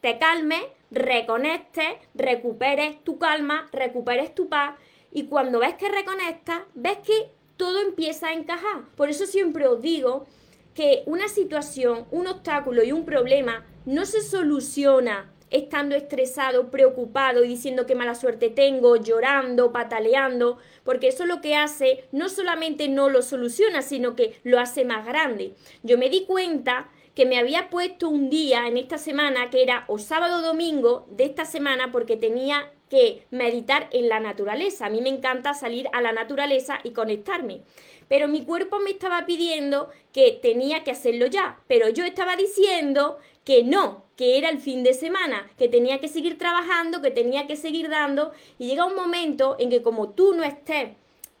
te 0.00 0.18
calmes, 0.18 0.62
reconectes, 0.90 1.96
recuperes 2.14 3.02
tu 3.04 3.18
calma, 3.18 3.68
recuperes 3.72 4.34
tu 4.34 4.48
paz 4.48 4.74
y 5.12 5.24
cuando 5.24 5.60
ves 5.60 5.74
que 5.74 5.88
reconectas, 5.88 6.60
ves 6.74 6.98
que 6.98 7.30
todo 7.56 7.80
empieza 7.80 8.28
a 8.28 8.32
encajar. 8.34 8.84
Por 8.96 9.08
eso 9.08 9.26
siempre 9.26 9.66
os 9.66 9.80
digo 9.80 10.26
que 10.74 11.02
una 11.06 11.28
situación, 11.28 12.06
un 12.10 12.26
obstáculo 12.26 12.84
y 12.84 12.92
un 12.92 13.04
problema 13.04 13.66
no 13.84 14.04
se 14.04 14.20
soluciona 14.20 15.32
estando 15.50 15.96
estresado, 15.96 16.70
preocupado 16.70 17.44
y 17.44 17.48
diciendo 17.48 17.86
qué 17.86 17.94
mala 17.94 18.14
suerte 18.14 18.50
tengo, 18.50 18.96
llorando, 18.96 19.72
pataleando, 19.72 20.58
porque 20.84 21.08
eso 21.08 21.26
lo 21.26 21.40
que 21.40 21.56
hace 21.56 22.04
no 22.12 22.28
solamente 22.28 22.88
no 22.88 23.08
lo 23.08 23.22
soluciona, 23.22 23.82
sino 23.82 24.14
que 24.14 24.38
lo 24.44 24.58
hace 24.58 24.84
más 24.84 25.06
grande. 25.06 25.54
Yo 25.82 25.98
me 25.98 26.10
di 26.10 26.24
cuenta 26.24 26.90
que 27.14 27.26
me 27.26 27.38
había 27.38 27.68
puesto 27.68 28.08
un 28.08 28.30
día 28.30 28.68
en 28.68 28.76
esta 28.76 28.96
semana, 28.96 29.50
que 29.50 29.62
era 29.62 29.84
o 29.88 29.98
sábado 29.98 30.38
o 30.38 30.42
domingo 30.42 31.06
de 31.10 31.24
esta 31.24 31.44
semana, 31.44 31.90
porque 31.90 32.16
tenía 32.16 32.70
que 32.88 33.26
meditar 33.30 33.88
en 33.90 34.08
la 34.08 34.20
naturaleza. 34.20 34.86
A 34.86 34.90
mí 34.90 35.00
me 35.00 35.08
encanta 35.08 35.52
salir 35.54 35.88
a 35.92 36.00
la 36.00 36.12
naturaleza 36.12 36.78
y 36.84 36.90
conectarme. 36.90 37.62
Pero 38.08 38.28
mi 38.28 38.44
cuerpo 38.44 38.78
me 38.78 38.90
estaba 38.90 39.26
pidiendo 39.26 39.90
que 40.12 40.38
tenía 40.40 40.84
que 40.84 40.92
hacerlo 40.92 41.26
ya. 41.26 41.60
Pero 41.66 41.88
yo 41.88 42.04
estaba 42.04 42.36
diciendo 42.36 43.18
que 43.48 43.64
no, 43.64 44.04
que 44.14 44.36
era 44.36 44.50
el 44.50 44.60
fin 44.60 44.84
de 44.84 44.92
semana, 44.92 45.50
que 45.56 45.70
tenía 45.70 46.00
que 46.00 46.08
seguir 46.08 46.36
trabajando, 46.36 47.00
que 47.00 47.10
tenía 47.10 47.46
que 47.46 47.56
seguir 47.56 47.88
dando, 47.88 48.32
y 48.58 48.68
llega 48.68 48.84
un 48.84 48.94
momento 48.94 49.56
en 49.58 49.70
que 49.70 49.80
como 49.80 50.10
tú 50.10 50.34
no 50.34 50.44
estés 50.44 50.90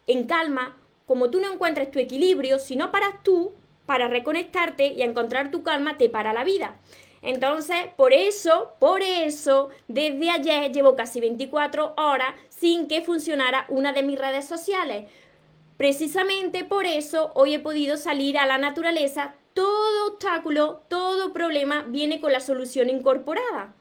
en 0.06 0.24
calma, 0.24 0.74
como 1.04 1.28
tú 1.28 1.38
no 1.38 1.52
encuentres 1.52 1.90
tu 1.90 1.98
equilibrio, 1.98 2.58
si 2.58 2.76
no 2.76 2.90
paras 2.90 3.22
tú 3.22 3.52
para 3.84 4.08
reconectarte 4.08 4.86
y 4.86 5.02
encontrar 5.02 5.50
tu 5.50 5.62
calma, 5.62 5.98
te 5.98 6.08
para 6.08 6.32
la 6.32 6.44
vida. 6.44 6.80
Entonces, 7.20 7.76
por 7.94 8.14
eso, 8.14 8.72
por 8.78 9.02
eso, 9.02 9.68
desde 9.86 10.30
ayer 10.30 10.72
llevo 10.72 10.96
casi 10.96 11.20
24 11.20 11.92
horas 11.98 12.32
sin 12.48 12.88
que 12.88 13.02
funcionara 13.02 13.66
una 13.68 13.92
de 13.92 14.02
mis 14.02 14.18
redes 14.18 14.46
sociales. 14.46 15.10
Precisamente 15.76 16.64
por 16.64 16.86
eso 16.86 17.32
hoy 17.34 17.52
he 17.52 17.58
podido 17.58 17.98
salir 17.98 18.38
a 18.38 18.46
la 18.46 18.56
naturaleza 18.56 19.34
todo 19.58 20.06
obstáculo, 20.06 20.82
todo 20.86 21.32
problema 21.32 21.82
viene 21.88 22.20
con 22.20 22.30
la 22.30 22.38
solución 22.38 22.88
incorporada. 22.88 23.74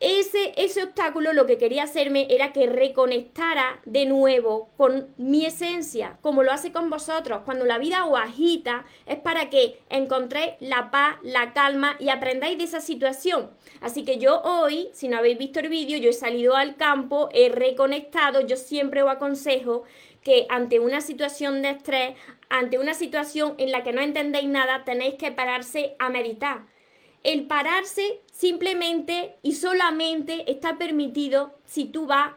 Ese, 0.00 0.52
ese 0.56 0.84
obstáculo 0.84 1.32
lo 1.32 1.46
que 1.46 1.58
quería 1.58 1.82
hacerme 1.82 2.28
era 2.30 2.52
que 2.52 2.68
reconectara 2.68 3.80
de 3.84 4.06
nuevo 4.06 4.70
con 4.76 5.12
mi 5.16 5.44
esencia, 5.44 6.18
como 6.20 6.44
lo 6.44 6.52
hace 6.52 6.70
con 6.70 6.88
vosotros. 6.88 7.42
Cuando 7.44 7.64
la 7.64 7.78
vida 7.78 8.06
os 8.06 8.16
agita, 8.16 8.84
es 9.06 9.16
para 9.16 9.50
que 9.50 9.80
encontréis 9.90 10.52
la 10.60 10.92
paz, 10.92 11.16
la 11.24 11.52
calma 11.52 11.96
y 11.98 12.10
aprendáis 12.10 12.56
de 12.58 12.64
esa 12.64 12.80
situación. 12.80 13.50
Así 13.80 14.04
que 14.04 14.18
yo 14.18 14.40
hoy, 14.42 14.88
si 14.92 15.08
no 15.08 15.18
habéis 15.18 15.36
visto 15.36 15.58
el 15.58 15.68
vídeo, 15.68 15.98
yo 15.98 16.10
he 16.10 16.12
salido 16.12 16.54
al 16.54 16.76
campo, 16.76 17.28
he 17.32 17.48
reconectado, 17.48 18.40
yo 18.40 18.56
siempre 18.56 19.02
os 19.02 19.10
aconsejo 19.10 19.82
que 20.22 20.46
ante 20.48 20.78
una 20.78 21.00
situación 21.00 21.60
de 21.60 21.70
estrés, 21.70 22.14
ante 22.48 22.78
una 22.78 22.94
situación 22.94 23.56
en 23.58 23.72
la 23.72 23.82
que 23.82 23.92
no 23.92 24.00
entendéis 24.00 24.48
nada, 24.48 24.84
tenéis 24.84 25.14
que 25.14 25.32
pararse 25.32 25.96
a 25.98 26.08
meditar. 26.08 26.66
El 27.24 27.46
pararse 27.46 28.20
simplemente 28.32 29.36
y 29.42 29.54
solamente 29.54 30.50
está 30.50 30.78
permitido 30.78 31.54
si 31.64 31.86
tú 31.86 32.06
vas 32.06 32.32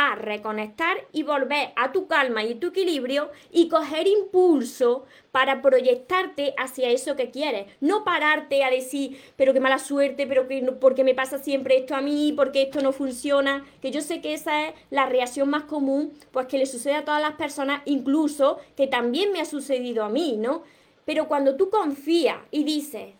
a 0.00 0.14
reconectar 0.14 0.96
y 1.12 1.24
volver 1.24 1.70
a 1.74 1.90
tu 1.90 2.06
calma 2.06 2.44
y 2.44 2.54
tu 2.54 2.68
equilibrio 2.68 3.32
y 3.50 3.68
coger 3.68 4.06
impulso 4.06 5.06
para 5.32 5.60
proyectarte 5.60 6.54
hacia 6.56 6.90
eso 6.90 7.16
que 7.16 7.32
quieres. 7.32 7.66
No 7.80 8.04
pararte 8.04 8.62
a 8.62 8.70
decir, 8.70 9.20
pero 9.34 9.52
qué 9.52 9.58
mala 9.58 9.80
suerte, 9.80 10.28
pero 10.28 10.46
que 10.46 10.62
no, 10.62 10.78
porque 10.78 11.02
me 11.02 11.16
pasa 11.16 11.38
siempre 11.38 11.78
esto 11.78 11.96
a 11.96 12.00
mí, 12.00 12.32
porque 12.36 12.62
esto 12.62 12.80
no 12.80 12.92
funciona. 12.92 13.66
Que 13.82 13.90
yo 13.90 14.00
sé 14.00 14.20
que 14.20 14.34
esa 14.34 14.68
es 14.68 14.74
la 14.90 15.06
reacción 15.06 15.50
más 15.50 15.64
común, 15.64 16.12
pues 16.30 16.46
que 16.46 16.58
le 16.58 16.66
sucede 16.66 16.94
a 16.94 17.04
todas 17.04 17.20
las 17.20 17.34
personas, 17.34 17.82
incluso 17.84 18.58
que 18.76 18.86
también 18.86 19.32
me 19.32 19.40
ha 19.40 19.46
sucedido 19.46 20.04
a 20.04 20.10
mí, 20.10 20.36
¿no? 20.38 20.62
Pero 21.06 21.26
cuando 21.26 21.56
tú 21.56 21.70
confías 21.70 22.38
y 22.52 22.62
dices, 22.62 23.14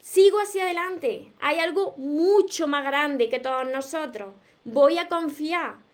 sigo 0.00 0.38
hacia 0.40 0.64
adelante, 0.64 1.32
hay 1.40 1.58
algo 1.58 1.94
mucho 1.96 2.66
más 2.66 2.84
grande 2.84 3.28
que 3.28 3.40
todos 3.40 3.66
nosotros, 3.68 4.34
voy 4.64 4.98
a 4.98 5.08
confiar 5.08 5.88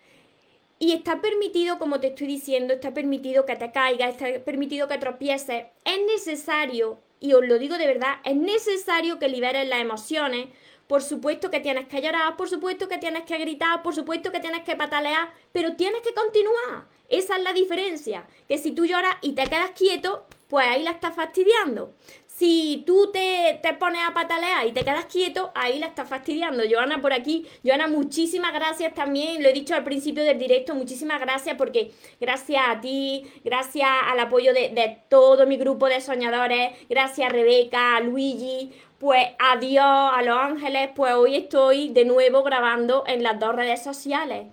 y 0.77 0.91
está 0.91 1.21
permitido, 1.21 1.79
como 1.79 1.99
te 1.99 2.07
estoy 2.07 2.27
diciendo, 2.27 2.73
está 2.73 2.93
permitido 2.93 3.45
que 3.45 3.55
te 3.55 3.71
caigas, 3.71 4.15
está 4.15 4.43
permitido 4.43 4.87
que 4.87 4.97
tropieces. 4.97 5.65
Es 5.85 5.99
necesario, 6.05 6.99
y 7.21 7.33
os 7.33 7.45
lo 7.47 7.57
digo 7.57 7.77
de 7.77 7.87
verdad, 7.87 8.15
es 8.25 8.35
necesario 8.35 9.17
que 9.17 9.29
liberes 9.29 9.67
las 9.67 9.79
emociones. 9.79 10.47
Por 10.87 11.01
supuesto 11.01 11.49
que 11.49 11.61
tienes 11.61 11.87
que 11.87 12.01
llorar, 12.01 12.35
por 12.35 12.49
supuesto 12.49 12.89
que 12.89 12.97
tienes 12.97 13.23
que 13.23 13.37
gritar, 13.37 13.81
por 13.81 13.95
supuesto 13.95 14.31
que 14.31 14.39
tienes 14.39 14.63
que 14.63 14.75
patalear, 14.75 15.33
pero 15.51 15.75
tienes 15.75 16.01
que 16.01 16.13
continuar. 16.13 16.87
Esa 17.09 17.37
es 17.37 17.43
la 17.43 17.53
diferencia. 17.53 18.27
Que 18.47 18.57
si 18.57 18.71
tú 18.71 18.85
lloras 18.85 19.15
y 19.21 19.31
te 19.31 19.45
quedas 19.45 19.71
quieto, 19.71 20.27
pues 20.47 20.67
ahí 20.67 20.83
la 20.83 20.91
estás 20.91 21.15
fastidiando. 21.15 21.93
Si 22.37 22.83
tú 22.85 23.11
te, 23.13 23.61
pones 23.79 24.01
a 24.05 24.13
patalear 24.13 24.67
y 24.67 24.73
te 24.73 24.83
quedas 24.83 25.05
quieto, 25.05 25.53
ahí 25.55 25.79
la 25.79 25.87
estás 25.87 26.09
fastidiando. 26.09 26.63
Joana, 26.69 27.01
por 27.01 27.13
aquí. 27.13 27.47
Joana, 27.63 27.87
muchísimas 27.87 28.51
gracias 28.53 28.93
también. 28.93 29.41
Lo 29.41 29.47
he 29.47 29.53
dicho 29.53 29.73
al 29.73 29.85
principio 29.85 30.21
del 30.21 30.37
directo, 30.37 30.75
muchísimas 30.75 31.21
gracias 31.21 31.55
porque 31.55 31.91
gracias 32.19 32.61
a 32.67 32.81
ti, 32.81 33.25
gracias 33.45 33.87
al 34.05 34.19
apoyo 34.19 34.53
de, 34.53 34.67
de 34.69 34.97
todo 35.07 35.47
mi 35.47 35.55
grupo 35.55 35.87
de 35.87 36.01
soñadores, 36.01 36.73
gracias 36.89 37.29
a 37.29 37.31
Rebeca, 37.31 37.95
a 37.95 38.01
Luigi, 38.01 38.73
pues 38.99 39.27
adiós 39.39 39.85
a 39.85 40.21
Los 40.21 40.37
Ángeles, 40.37 40.89
pues 40.93 41.13
hoy 41.13 41.37
estoy 41.37 41.87
de 41.89 42.03
nuevo 42.03 42.43
grabando 42.43 43.05
en 43.07 43.23
las 43.23 43.39
dos 43.39 43.55
redes 43.55 43.81
sociales. 43.81 44.47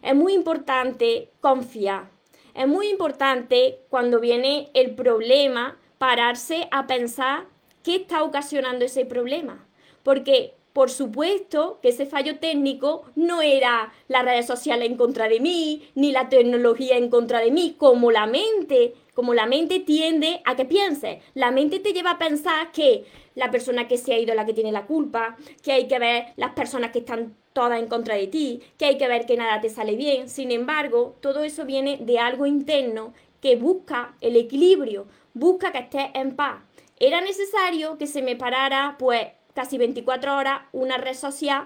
Es 0.00 0.14
muy 0.14 0.32
importante 0.32 1.32
confiar. 1.42 2.15
Es 2.56 2.66
muy 2.66 2.88
importante 2.88 3.80
cuando 3.90 4.18
viene 4.18 4.70
el 4.72 4.94
problema 4.94 5.78
pararse 5.98 6.68
a 6.70 6.86
pensar 6.86 7.44
qué 7.82 7.96
está 7.96 8.22
ocasionando 8.22 8.86
ese 8.86 9.04
problema. 9.04 9.68
Porque, 10.02 10.54
por 10.72 10.90
supuesto, 10.90 11.78
que 11.82 11.90
ese 11.90 12.06
fallo 12.06 12.38
técnico 12.38 13.04
no 13.14 13.42
era 13.42 13.92
las 14.08 14.24
redes 14.24 14.46
sociales 14.46 14.88
en 14.88 14.96
contra 14.96 15.28
de 15.28 15.38
mí, 15.38 15.86
ni 15.94 16.12
la 16.12 16.30
tecnología 16.30 16.96
en 16.96 17.10
contra 17.10 17.40
de 17.40 17.50
mí, 17.50 17.74
como 17.76 18.10
la 18.10 18.26
mente, 18.26 18.94
como 19.12 19.34
la 19.34 19.44
mente 19.44 19.80
tiende 19.80 20.40
a 20.46 20.56
que 20.56 20.64
pienses. 20.64 21.22
La 21.34 21.50
mente 21.50 21.78
te 21.78 21.92
lleva 21.92 22.12
a 22.12 22.18
pensar 22.18 22.72
que 22.72 23.04
la 23.34 23.50
persona 23.50 23.86
que 23.86 23.98
se 23.98 24.14
ha 24.14 24.18
ido 24.18 24.30
es 24.30 24.36
la 24.36 24.46
que 24.46 24.54
tiene 24.54 24.72
la 24.72 24.86
culpa, 24.86 25.36
que 25.62 25.72
hay 25.72 25.88
que 25.88 25.98
ver 25.98 26.28
las 26.36 26.54
personas 26.54 26.90
que 26.90 27.00
están 27.00 27.36
todas 27.56 27.80
en 27.80 27.88
contra 27.88 28.16
de 28.16 28.26
ti, 28.26 28.60
que 28.76 28.84
hay 28.84 28.98
que 28.98 29.08
ver 29.08 29.24
que 29.24 29.38
nada 29.38 29.62
te 29.62 29.70
sale 29.70 29.96
bien. 29.96 30.28
Sin 30.28 30.50
embargo, 30.50 31.16
todo 31.22 31.42
eso 31.42 31.64
viene 31.64 31.96
de 31.96 32.18
algo 32.18 32.44
interno 32.44 33.14
que 33.40 33.56
busca 33.56 34.14
el 34.20 34.36
equilibrio, 34.36 35.06
busca 35.32 35.72
que 35.72 35.78
estés 35.78 36.08
en 36.12 36.36
paz. 36.36 36.56
Era 37.00 37.22
necesario 37.22 37.96
que 37.96 38.06
se 38.06 38.20
me 38.20 38.36
parara, 38.36 38.96
pues, 38.98 39.28
casi 39.54 39.78
24 39.78 40.36
horas 40.36 40.60
una 40.72 40.98
red 40.98 41.14
social, 41.14 41.64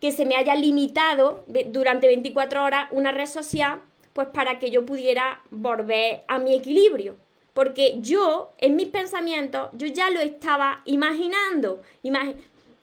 que 0.00 0.12
se 0.12 0.24
me 0.24 0.36
haya 0.36 0.54
limitado 0.54 1.44
durante 1.66 2.06
24 2.06 2.62
horas 2.62 2.88
una 2.92 3.10
red 3.10 3.26
social, 3.26 3.80
pues 4.12 4.28
para 4.28 4.60
que 4.60 4.70
yo 4.70 4.86
pudiera 4.86 5.42
volver 5.50 6.22
a 6.28 6.38
mi 6.38 6.54
equilibrio. 6.54 7.16
Porque 7.54 7.96
yo, 7.98 8.52
en 8.58 8.76
mis 8.76 8.86
pensamientos, 8.86 9.70
yo 9.72 9.88
ya 9.88 10.10
lo 10.10 10.20
estaba 10.20 10.82
imaginando. 10.84 11.82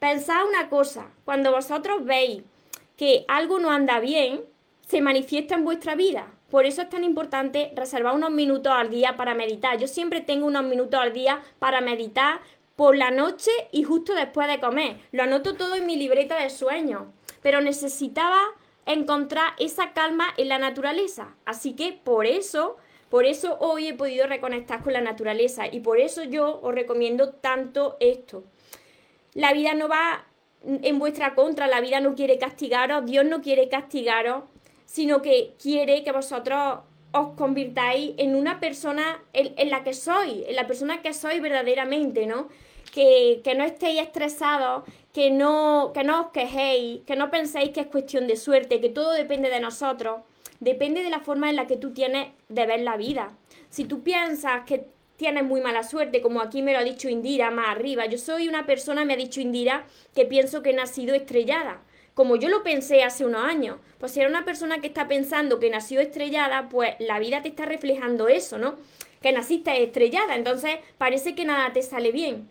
Pensad 0.08 0.46
una 0.46 0.68
cosa, 0.68 1.10
cuando 1.24 1.50
vosotros 1.50 2.04
veis 2.04 2.44
que 2.96 3.24
algo 3.26 3.58
no 3.58 3.72
anda 3.72 3.98
bien, 3.98 4.44
se 4.86 5.00
manifiesta 5.00 5.56
en 5.56 5.64
vuestra 5.64 5.96
vida. 5.96 6.32
Por 6.48 6.64
eso 6.64 6.82
es 6.82 6.88
tan 6.88 7.02
importante 7.02 7.72
reservar 7.74 8.14
unos 8.14 8.30
minutos 8.30 8.72
al 8.72 8.88
día 8.88 9.16
para 9.16 9.34
meditar. 9.34 9.78
Yo 9.78 9.88
siempre 9.88 10.20
tengo 10.20 10.46
unos 10.46 10.62
minutos 10.62 11.00
al 11.00 11.12
día 11.12 11.42
para 11.58 11.80
meditar 11.80 12.38
por 12.76 12.96
la 12.96 13.10
noche 13.10 13.50
y 13.72 13.82
justo 13.82 14.14
después 14.14 14.46
de 14.46 14.60
comer. 14.60 14.98
Lo 15.10 15.24
anoto 15.24 15.56
todo 15.56 15.74
en 15.74 15.86
mi 15.86 15.96
libreta 15.96 16.40
de 16.40 16.50
sueños. 16.50 17.08
Pero 17.42 17.60
necesitaba 17.60 18.38
encontrar 18.86 19.54
esa 19.58 19.92
calma 19.92 20.28
en 20.36 20.50
la 20.50 20.60
naturaleza. 20.60 21.34
Así 21.46 21.72
que 21.72 21.92
por 21.92 22.26
eso, 22.26 22.76
por 23.10 23.24
eso 23.24 23.56
hoy 23.58 23.88
he 23.88 23.94
podido 23.94 24.28
reconectar 24.28 24.84
con 24.84 24.92
la 24.92 25.00
naturaleza 25.00 25.66
y 25.66 25.80
por 25.80 25.98
eso 25.98 26.22
yo 26.22 26.60
os 26.62 26.72
recomiendo 26.72 27.30
tanto 27.30 27.96
esto. 27.98 28.44
La 29.36 29.52
vida 29.52 29.74
no 29.74 29.86
va 29.86 30.24
en 30.64 30.98
vuestra 30.98 31.34
contra, 31.34 31.66
la 31.66 31.82
vida 31.82 32.00
no 32.00 32.14
quiere 32.14 32.38
castigaros, 32.38 33.04
Dios 33.04 33.26
no 33.26 33.42
quiere 33.42 33.68
castigaros, 33.68 34.44
sino 34.86 35.20
que 35.20 35.54
quiere 35.62 36.02
que 36.02 36.10
vosotros 36.10 36.78
os 37.12 37.28
convirtáis 37.36 38.14
en 38.16 38.34
una 38.34 38.60
persona 38.60 39.22
en, 39.34 39.68
la 39.68 39.84
que 39.84 39.92
sois, 39.92 40.48
en 40.48 40.56
la 40.56 40.66
persona 40.66 41.02
que 41.02 41.12
sois 41.12 41.42
verdaderamente, 41.42 42.24
¿no? 42.26 42.48
Que, 42.94 43.42
que 43.44 43.54
no 43.54 43.62
estéis 43.64 44.00
estresados, 44.00 44.84
que 45.12 45.30
no, 45.30 45.92
que 45.92 46.02
no 46.02 46.22
os 46.22 46.26
quejéis, 46.30 47.02
que 47.04 47.14
no 47.14 47.30
penséis 47.30 47.72
que 47.72 47.80
es 47.80 47.88
cuestión 47.88 48.26
de 48.26 48.36
suerte, 48.36 48.80
que 48.80 48.88
todo 48.88 49.12
depende 49.12 49.50
de 49.50 49.60
nosotros. 49.60 50.22
Depende 50.60 51.02
de 51.02 51.10
la 51.10 51.20
forma 51.20 51.50
en 51.50 51.56
la 51.56 51.66
que 51.66 51.76
tú 51.76 51.92
tienes 51.92 52.28
de 52.48 52.64
ver 52.64 52.80
la 52.80 52.96
vida. 52.96 53.36
Si 53.68 53.84
tú 53.84 54.02
piensas 54.02 54.64
que 54.64 54.95
tienes 55.16 55.44
muy 55.44 55.60
mala 55.60 55.82
suerte, 55.82 56.20
como 56.20 56.40
aquí 56.40 56.62
me 56.62 56.72
lo 56.72 56.78
ha 56.78 56.84
dicho 56.84 57.08
Indira 57.08 57.50
más 57.50 57.68
arriba, 57.68 58.06
yo 58.06 58.18
soy 58.18 58.48
una 58.48 58.66
persona, 58.66 59.04
me 59.04 59.14
ha 59.14 59.16
dicho 59.16 59.40
Indira, 59.40 59.86
que 60.14 60.24
pienso 60.24 60.62
que 60.62 60.70
he 60.70 60.74
nacido 60.74 61.14
estrellada 61.14 61.82
como 62.16 62.36
yo 62.36 62.48
lo 62.48 62.62
pensé 62.62 63.02
hace 63.02 63.26
unos 63.26 63.44
años. 63.44 63.76
Pues 63.98 64.12
si 64.12 64.20
eres 64.20 64.30
una 64.30 64.46
persona 64.46 64.80
que 64.80 64.86
está 64.86 65.06
pensando 65.06 65.60
que 65.60 65.68
nació 65.68 66.00
estrellada, 66.00 66.70
pues 66.70 66.94
la 66.98 67.18
vida 67.18 67.42
te 67.42 67.50
está 67.50 67.66
reflejando 67.66 68.28
eso, 68.28 68.56
¿no? 68.56 68.76
Que 69.20 69.32
naciste 69.32 69.82
estrellada, 69.82 70.34
entonces 70.34 70.78
parece 70.96 71.34
que 71.34 71.44
nada 71.44 71.74
te 71.74 71.82
sale 71.82 72.12
bien. 72.12 72.48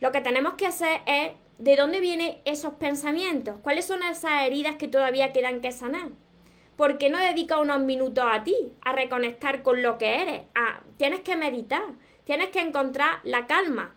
Lo 0.00 0.10
que 0.10 0.22
tenemos 0.22 0.54
que 0.54 0.66
hacer 0.66 1.02
es 1.06 1.32
de 1.58 1.76
dónde 1.76 2.00
vienen 2.00 2.38
esos 2.46 2.72
pensamientos, 2.74 3.56
cuáles 3.62 3.84
son 3.84 4.02
esas 4.02 4.46
heridas 4.46 4.76
que 4.76 4.88
todavía 4.88 5.34
quedan 5.34 5.60
que 5.60 5.70
sanar. 5.70 6.08
¿Por 6.76 6.98
qué 6.98 7.08
no 7.08 7.18
dedicas 7.18 7.60
unos 7.60 7.80
minutos 7.80 8.24
a 8.26 8.42
ti, 8.44 8.72
a 8.82 8.92
reconectar 8.92 9.62
con 9.62 9.82
lo 9.82 9.98
que 9.98 10.22
eres? 10.22 10.42
tienes 10.96 11.20
que 11.20 11.36
meditar, 11.36 11.84
tienes 12.24 12.50
que 12.50 12.60
encontrar 12.60 13.20
la 13.24 13.46
calma. 13.46 13.94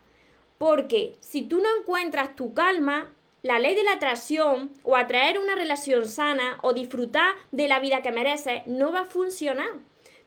Porque 0.57 1.17
si 1.19 1.43
tú 1.43 1.59
no 1.59 1.67
encuentras 1.79 2.35
tu 2.35 2.53
calma, 2.53 3.13
la 3.43 3.59
ley 3.59 3.75
de 3.75 3.83
la 3.83 3.93
atracción 3.93 4.71
o 4.83 4.95
atraer 4.95 5.39
una 5.39 5.55
relación 5.55 6.07
sana 6.07 6.57
o 6.61 6.73
disfrutar 6.73 7.35
de 7.51 7.67
la 7.67 7.79
vida 7.79 8.01
que 8.01 8.11
mereces 8.11 8.65
no 8.65 8.91
va 8.91 9.01
a 9.01 9.05
funcionar. 9.05 9.69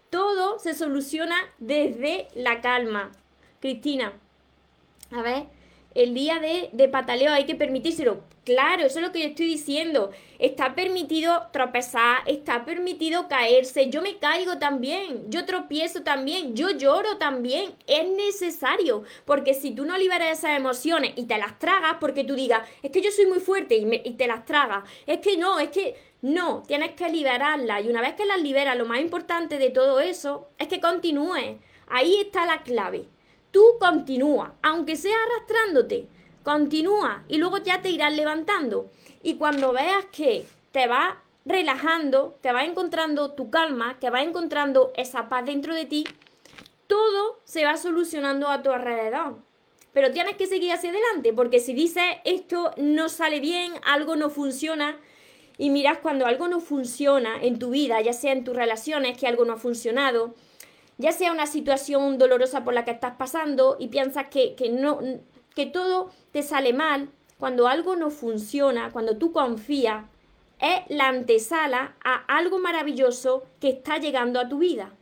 Todo 0.08 0.58
se 0.58 0.74
soluciona 0.74 1.36
desde 1.58 2.28
la 2.34 2.60
calma. 2.60 3.12
Cristina, 3.60 4.12
a 5.12 5.22
ver, 5.22 5.46
el 5.94 6.14
día 6.14 6.38
de, 6.38 6.70
de 6.72 6.88
pataleo 6.88 7.32
hay 7.32 7.44
que 7.44 7.54
permitírselo. 7.54 8.22
Claro, 8.44 8.84
eso 8.84 8.98
es 8.98 9.04
lo 9.04 9.12
que 9.12 9.20
yo 9.20 9.26
estoy 9.26 9.46
diciendo. 9.46 10.10
Está 10.38 10.74
permitido 10.74 11.48
tropezar, 11.52 12.18
está 12.26 12.64
permitido 12.64 13.28
caerse. 13.28 13.90
Yo 13.90 14.00
me 14.02 14.18
caigo 14.18 14.58
también, 14.58 15.30
yo 15.30 15.44
tropiezo 15.44 16.02
también, 16.02 16.56
yo 16.56 16.70
lloro 16.70 17.18
también. 17.18 17.74
Es 17.86 18.08
necesario, 18.08 19.04
porque 19.24 19.54
si 19.54 19.72
tú 19.72 19.84
no 19.84 19.98
liberas 19.98 20.38
esas 20.38 20.56
emociones 20.56 21.12
y 21.16 21.24
te 21.26 21.38
las 21.38 21.58
tragas, 21.58 21.96
porque 22.00 22.24
tú 22.24 22.34
digas, 22.34 22.66
es 22.82 22.90
que 22.90 23.02
yo 23.02 23.10
soy 23.10 23.26
muy 23.26 23.40
fuerte 23.40 23.76
y, 23.76 24.00
y 24.04 24.14
te 24.14 24.26
las 24.26 24.44
tragas, 24.46 24.84
es 25.06 25.18
que 25.18 25.36
no, 25.36 25.60
es 25.60 25.68
que 25.68 25.96
no, 26.22 26.62
tienes 26.66 26.92
que 26.92 27.08
liberarlas. 27.08 27.84
Y 27.84 27.88
una 27.88 28.00
vez 28.00 28.14
que 28.14 28.26
las 28.26 28.40
liberas, 28.40 28.76
lo 28.76 28.86
más 28.86 29.00
importante 29.00 29.58
de 29.58 29.70
todo 29.70 30.00
eso 30.00 30.48
es 30.58 30.68
que 30.68 30.80
continúes. 30.80 31.56
Ahí 31.88 32.16
está 32.20 32.46
la 32.46 32.62
clave. 32.62 33.06
Tú 33.50 33.64
continúa, 33.78 34.54
aunque 34.62 34.96
sea 34.96 35.16
arrastrándote, 35.26 36.06
continúa 36.42 37.24
y 37.28 37.38
luego 37.38 37.58
ya 37.58 37.82
te 37.82 37.90
irás 37.90 38.14
levantando. 38.14 38.90
Y 39.22 39.34
cuando 39.34 39.72
veas 39.72 40.04
que 40.06 40.46
te 40.72 40.86
vas 40.86 41.14
relajando, 41.44 42.38
que 42.42 42.52
vas 42.52 42.66
encontrando 42.66 43.32
tu 43.32 43.50
calma, 43.50 43.98
que 43.98 44.10
vas 44.10 44.22
encontrando 44.22 44.92
esa 44.96 45.28
paz 45.28 45.44
dentro 45.44 45.74
de 45.74 45.86
ti, 45.86 46.04
todo 46.86 47.40
se 47.44 47.64
va 47.64 47.76
solucionando 47.76 48.48
a 48.48 48.62
tu 48.62 48.70
alrededor. 48.70 49.38
Pero 49.92 50.12
tienes 50.12 50.36
que 50.36 50.46
seguir 50.46 50.72
hacia 50.72 50.90
adelante, 50.90 51.32
porque 51.32 51.58
si 51.58 51.74
dices 51.74 52.04
esto 52.24 52.72
no 52.76 53.08
sale 53.08 53.40
bien, 53.40 53.72
algo 53.84 54.14
no 54.16 54.30
funciona, 54.30 54.98
y 55.58 55.70
miras 55.70 55.98
cuando 55.98 56.26
algo 56.26 56.48
no 56.48 56.60
funciona 56.60 57.42
en 57.42 57.58
tu 57.58 57.70
vida, 57.70 58.00
ya 58.00 58.12
sea 58.12 58.32
en 58.32 58.44
tus 58.44 58.54
relaciones, 58.54 59.18
que 59.18 59.26
algo 59.26 59.44
no 59.44 59.54
ha 59.54 59.58
funcionado, 59.58 60.34
ya 61.00 61.12
sea 61.12 61.32
una 61.32 61.46
situación 61.46 62.18
dolorosa 62.18 62.62
por 62.62 62.74
la 62.74 62.84
que 62.84 62.90
estás 62.90 63.16
pasando 63.16 63.76
y 63.78 63.88
piensas 63.88 64.26
que, 64.28 64.54
no, 64.70 65.00
que 65.54 65.64
todo 65.64 66.10
te 66.30 66.42
sale 66.42 66.74
mal, 66.74 67.08
cuando 67.38 67.68
algo 67.68 67.96
no 67.96 68.10
funciona, 68.10 68.90
cuando 68.92 69.16
tú 69.16 69.32
confías, 69.32 70.04
es 70.60 70.80
la 70.88 71.08
antesala 71.08 71.96
a 72.04 72.16
algo 72.36 72.58
maravilloso 72.58 73.44
que 73.60 73.70
está 73.70 73.96
llegando 73.96 74.38
a 74.38 74.48
tu 74.50 74.58
vida. 74.58 74.92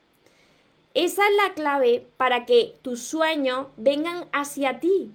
Esa 0.95 1.23
es 1.29 1.37
la 1.37 1.55
clave 1.55 2.07
para 2.17 2.47
que 2.47 2.77
tus 2.83 3.03
sueños 3.03 3.67
vengan 3.77 4.27
hacia 4.33 4.79
ti, 4.79 5.11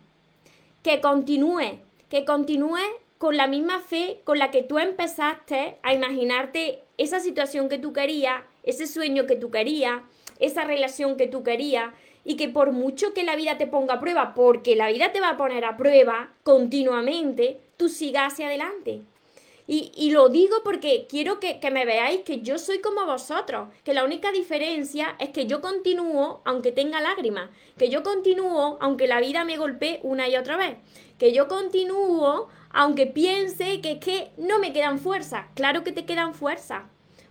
que 0.82 1.00
continúe, 1.00 1.80
que 2.10 2.26
continúe 2.26 2.84
con 3.18 3.38
la 3.38 3.48
misma 3.48 3.80
fe 3.80 4.20
con 4.26 4.38
la 4.38 4.52
que 4.52 4.64
tú 4.64 4.80
empezaste 4.80 5.78
a 5.82 5.94
imaginarte 5.94 6.84
esa 6.98 7.22
situación 7.22 7.70
que 7.70 7.80
tú 7.80 7.94
querías, 7.94 8.44
ese 8.64 8.86
sueño 8.86 9.26
que 9.28 9.38
tú 9.38 9.50
querías, 9.50 10.02
esa 10.46 10.64
relación 10.64 11.18
que 11.18 11.28
tú 11.28 11.44
querías 11.44 11.94
y 12.26 12.36
que 12.36 12.50
por 12.50 12.72
mucho 12.72 13.14
que 13.14 13.24
la 13.24 13.36
vida 13.36 13.58
te 13.58 13.68
ponga 13.68 13.96
a 13.96 14.00
prueba, 14.00 14.34
porque 14.34 14.76
la 14.76 14.90
vida 14.90 15.12
te 15.12 15.20
va 15.20 15.30
a 15.30 15.38
poner 15.38 15.66
a 15.66 15.78
prueba 15.78 16.30
continuamente, 16.44 17.60
tú 17.78 17.90
sigas 17.90 18.34
hacia 18.34 18.48
adelante. 18.48 19.02
Y, 19.66 20.12
lo 20.12 20.28
digo 20.28 20.58
porque 20.62 21.08
quiero 21.08 21.40
que, 21.40 21.62
que, 21.62 21.72
me 21.72 21.86
veáis 21.86 22.24
que 22.24 22.42
yo 22.42 22.60
soy 22.60 22.80
como 22.80 23.06
vosotros, 23.06 23.70
que 23.86 23.94
la 23.94 24.04
única 24.04 24.30
diferencia 24.34 25.16
es 25.20 25.30
que 25.30 25.46
yo 25.48 25.62
continúo 25.62 26.42
aunque 26.44 26.74
tenga 26.74 27.00
lágrimas, 27.00 27.50
que 27.78 27.88
yo 27.90 28.04
continúo 28.04 28.78
aunque 28.82 29.08
la 29.08 29.22
vida 29.22 29.46
me 29.46 29.56
golpee 29.56 30.02
una 30.04 30.28
y 30.28 30.36
otra 30.36 30.58
vez, 30.58 30.76
que 31.18 31.32
yo 31.32 31.48
continúo 31.48 32.50
aunque 32.72 33.08
piense 33.08 33.80
que 33.80 33.94
es 33.94 34.00
que 34.00 34.32
no 34.36 34.60
me 34.60 34.74
quedan 34.74 35.00
fuerzas. 35.00 35.46
Claro 35.54 35.84
que 35.86 35.94
te 35.94 36.06
quedan 36.06 36.34
fuerzas, 36.34 36.84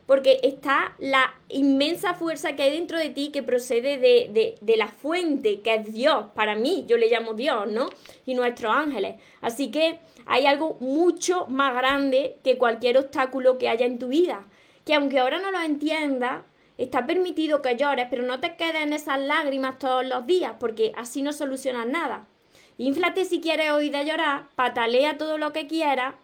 porque 0.07 0.41
está 0.43 0.95
la 0.99 1.35
inmensa 1.49 2.15
fuerza 2.15 2.55
que 2.55 2.63
hay 2.63 2.73
dentro 2.73 2.99
de 2.99 3.11
ti 3.11 3.31
que 3.33 3.43
procede 3.43 3.99
de, 3.99 4.77
la 4.77 4.89
fuente, 4.89 5.61
que 5.61 5.75
es 5.75 5.93
Dios, 5.93 6.27
para 6.35 6.55
mí, 6.55 6.85
yo 6.89 6.97
le 6.97 7.09
llamo 7.09 7.35
Dios, 7.35 7.71
¿no? 7.71 7.89
Y 8.27 8.35
nuestros 8.35 8.75
ángeles. 8.75 9.17
Así 9.41 9.71
que 9.71 10.01
hay 10.27 10.47
algo 10.47 10.77
mucho 10.81 11.47
más 11.47 11.75
grande 11.75 12.37
que 12.43 12.59
cualquier 12.59 12.99
obstáculo 12.99 13.59
que 13.59 13.69
haya 13.69 13.87
en 13.87 13.99
tu 13.99 14.09
vida, 14.09 14.47
que 14.85 14.95
aunque 14.95 15.19
ahora 15.19 15.41
no 15.41 15.51
lo 15.51 15.61
entiendas, 15.61 16.43
está 16.79 17.07
permitido 17.07 17.63
que 17.63 17.77
llores, 17.77 18.07
pero 18.11 18.25
no 18.25 18.41
te 18.41 18.57
quedes 18.57 18.83
en 18.83 18.93
esas 18.93 19.21
lágrimas 19.21 19.79
todos 19.79 20.05
los 20.05 20.27
días, 20.27 20.55
porque 20.59 20.93
así 20.97 21.23
no 21.23 21.33
solucionas 21.33 21.87
nada. 21.87 22.27
Inflate 22.79 23.25
si 23.25 23.41
quieres 23.41 23.71
hoy 23.71 23.91
de 23.91 24.05
llorar, 24.05 24.47
patalea 24.57 25.19
todo 25.19 25.39
lo 25.39 25.53
que 25.53 25.67
quieras, 25.67 26.15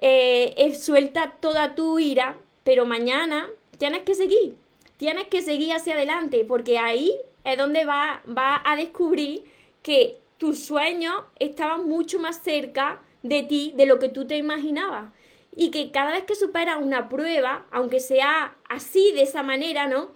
eh, 0.00 0.74
suelta 0.78 1.36
toda 1.40 1.74
tu 1.74 1.98
ira, 1.98 2.36
pero 2.66 2.84
mañana 2.84 3.48
tienes 3.78 4.02
que 4.02 4.16
seguir, 4.16 4.56
tienes 4.96 5.28
que 5.28 5.40
seguir 5.40 5.72
hacia 5.72 5.94
adelante, 5.94 6.44
porque 6.44 6.80
ahí 6.80 7.14
es 7.44 7.56
donde 7.56 7.84
va, 7.84 8.24
va 8.26 8.60
a 8.64 8.74
descubrir 8.74 9.44
que 9.82 10.18
tus 10.36 10.64
sueños 10.64 11.14
estaban 11.38 11.88
mucho 11.88 12.18
más 12.18 12.42
cerca 12.42 13.00
de 13.22 13.44
ti 13.44 13.72
de 13.76 13.86
lo 13.86 14.00
que 14.00 14.08
tú 14.08 14.26
te 14.26 14.36
imaginabas. 14.36 15.12
Y 15.54 15.70
que 15.70 15.92
cada 15.92 16.10
vez 16.10 16.24
que 16.24 16.34
superas 16.34 16.82
una 16.82 17.08
prueba, 17.08 17.66
aunque 17.70 18.00
sea 18.00 18.56
así, 18.68 19.12
de 19.12 19.22
esa 19.22 19.44
manera, 19.44 19.86
¿no? 19.86 20.10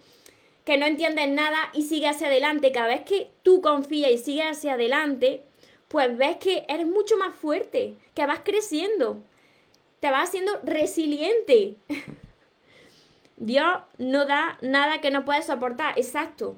Que 0.65 0.77
no 0.77 0.87
entiendes 0.87 1.29
nada 1.29 1.71
y 1.73 1.83
sigues 1.83 2.17
hacia 2.17 2.27
adelante, 2.27 2.73
cada 2.73 2.89
vez 2.89 3.03
que 3.03 3.31
tú 3.45 3.63
confías 3.63 4.11
y 4.11 4.19
sigues 4.19 4.47
hacia 4.47 4.73
adelante, 4.73 5.45
pues 5.87 6.19
ves 6.19 6.39
que 6.39 6.65
eres 6.69 6.89
mucho 6.89 7.17
más 7.17 7.33
fuerte, 7.33 7.95
que 8.13 8.27
vas 8.27 8.41
creciendo, 8.43 9.23
te 10.01 10.11
vas 10.11 10.31
haciendo 10.31 10.59
resiliente. 10.65 11.77
Dios 13.41 13.79
no 13.97 14.27
da 14.27 14.59
nada 14.61 15.01
que 15.01 15.11
no 15.11 15.25
puedas 15.25 15.47
soportar, 15.47 15.99
exacto. 15.99 16.57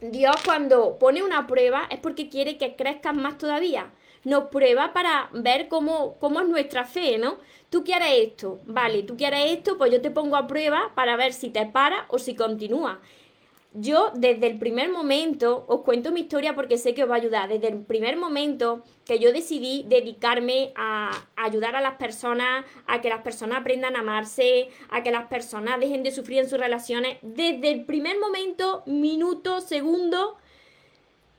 Dios 0.00 0.36
cuando 0.42 0.98
pone 0.98 1.22
una 1.22 1.46
prueba 1.46 1.86
es 1.90 2.00
porque 2.00 2.30
quiere 2.30 2.56
que 2.56 2.76
crezcas 2.76 3.14
más 3.14 3.36
todavía. 3.36 3.90
Nos 4.24 4.44
prueba 4.44 4.94
para 4.94 5.28
ver 5.32 5.68
cómo, 5.68 6.16
cómo 6.18 6.40
es 6.40 6.48
nuestra 6.48 6.86
fe, 6.86 7.18
¿no? 7.18 7.36
Tú 7.68 7.84
quieres 7.84 8.08
esto, 8.22 8.58
vale, 8.64 9.02
tú 9.02 9.18
quieres 9.18 9.52
esto, 9.52 9.76
pues 9.76 9.92
yo 9.92 10.00
te 10.00 10.10
pongo 10.10 10.36
a 10.36 10.46
prueba 10.46 10.92
para 10.94 11.14
ver 11.16 11.34
si 11.34 11.50
te 11.50 11.66
para 11.66 12.06
o 12.08 12.18
si 12.18 12.34
continúa. 12.34 13.00
Yo 13.74 14.12
desde 14.14 14.46
el 14.46 14.58
primer 14.58 14.90
momento, 14.90 15.66
os 15.68 15.82
cuento 15.82 16.10
mi 16.10 16.20
historia 16.20 16.54
porque 16.54 16.78
sé 16.78 16.94
que 16.94 17.04
os 17.04 17.10
va 17.10 17.14
a 17.14 17.18
ayudar, 17.18 17.50
desde 17.50 17.68
el 17.68 17.84
primer 17.84 18.16
momento 18.16 18.82
que 19.04 19.18
yo 19.18 19.30
decidí 19.30 19.84
dedicarme 19.86 20.72
a, 20.74 21.10
ayudar 21.36 21.76
a 21.76 21.82
las 21.82 21.96
personas, 21.96 22.64
a 22.86 23.02
que 23.02 23.10
las 23.10 23.20
personas 23.20 23.58
aprendan 23.60 23.94
a 23.94 24.00
amarse, 24.00 24.70
a 24.88 25.02
que 25.02 25.10
las 25.10 25.26
personas 25.26 25.78
dejen 25.80 26.02
de 26.02 26.10
sufrir 26.10 26.38
en 26.38 26.48
sus 26.48 26.58
relaciones, 26.58 27.18
desde 27.20 27.70
el 27.70 27.84
primer 27.84 28.18
momento, 28.18 28.84
minuto, 28.86 29.60
segundo, 29.60 30.38